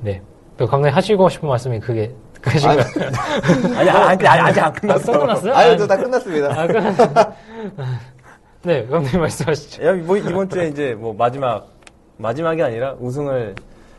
[0.00, 0.20] 네.
[0.56, 2.80] 또 감독님 하시고 싶은 말씀이 그게, 그신가요?
[3.76, 5.12] 아니, 아니, 아니, 아직 안 아, 끝났어.
[5.18, 5.54] 끝났어요?
[5.54, 6.60] 아유 저다 끝났습니다.
[6.60, 7.36] 아, 끝났
[8.64, 9.86] 네, 감독님 말씀하시죠.
[9.86, 11.68] 야, 뭐 이번 주에 이제 뭐 마지막
[12.16, 13.54] 마지막이 아니라 우승을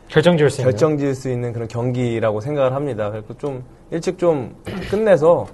[0.08, 0.70] 결정 지을 수 있는.
[0.70, 3.10] 결정 지을 수 있는 그런 경기라고 생각을 합니다.
[3.10, 4.54] 그래서 좀 일찍 좀
[4.90, 5.46] 끝내서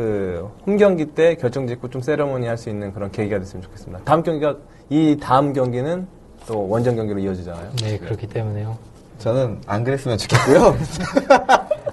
[0.00, 4.00] 그 홈 경기 때 결정 짓고 좀 세레모니 할 수 있는 그런 계기가 됐으면 좋겠습니다.
[4.04, 4.56] 다음 경기가
[4.88, 6.06] 이 다음 경기는
[6.46, 7.70] 또 원정 경기로 이어지잖아요.
[7.82, 8.76] 네, 그렇기 때문에요.
[9.18, 10.76] 저는 안 그랬으면 좋겠고요.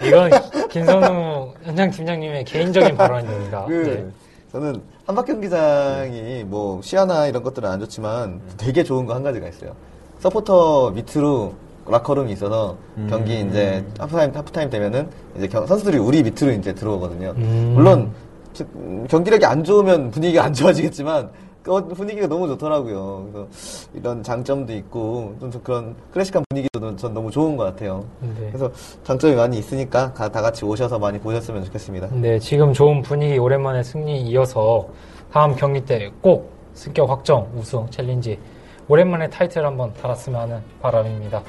[0.07, 0.31] 이건
[0.69, 3.65] 김선우 현장 팀장님의 개인적인 발언입니다.
[3.65, 4.05] 그 네.
[4.51, 9.47] 저는 한박 경 기장이 뭐 시야나 이런 것들은 안 좋지만 되게 좋은 거 한 가지가
[9.47, 9.71] 있어요.
[10.19, 11.53] 서포터 밑으로
[11.89, 12.75] 라커룸이 있어서
[13.09, 17.33] 경기 이제 하프타임 하프타임 되면은 이제 경- 선수들이 우리 밑으로 이제 들어오거든요.
[17.37, 17.71] 음.
[17.75, 18.11] 물론
[18.53, 21.29] 저- 음, 경기력이 안 좋으면 분위기가 안 좋아지겠지만
[21.63, 23.27] 그 분위기가 너무 좋더라고요.
[23.31, 23.47] 그래서
[23.93, 28.05] 이런 장점도 있고 좀 그런 클래식한 분위기도 전 너무 좋은 것 같아요.
[28.21, 28.47] 네.
[28.47, 28.71] 그래서
[29.03, 32.07] 장점이 많이 있으니까 가- 다 같이 오셔서 많이 보셨으면 좋겠습니다.
[32.13, 34.87] 네, 지금 좋은 분위기 오랜만에 승리 이어서
[35.31, 38.39] 다음 경기 때 꼭 승격 확정 우승 챌린지
[38.87, 41.41] 오랜만에 타이틀 한번 달았으면 하는 바람입니다.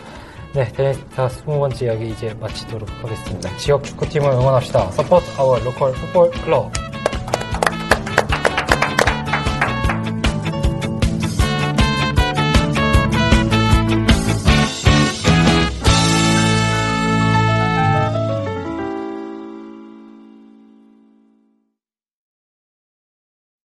[0.54, 3.54] 네, 대저니스타 20번째 이야기 이제 마치도록 하겠습니다.
[3.58, 4.90] 지역 축구팀을 응원합시다.
[4.92, 6.72] Support our local football club.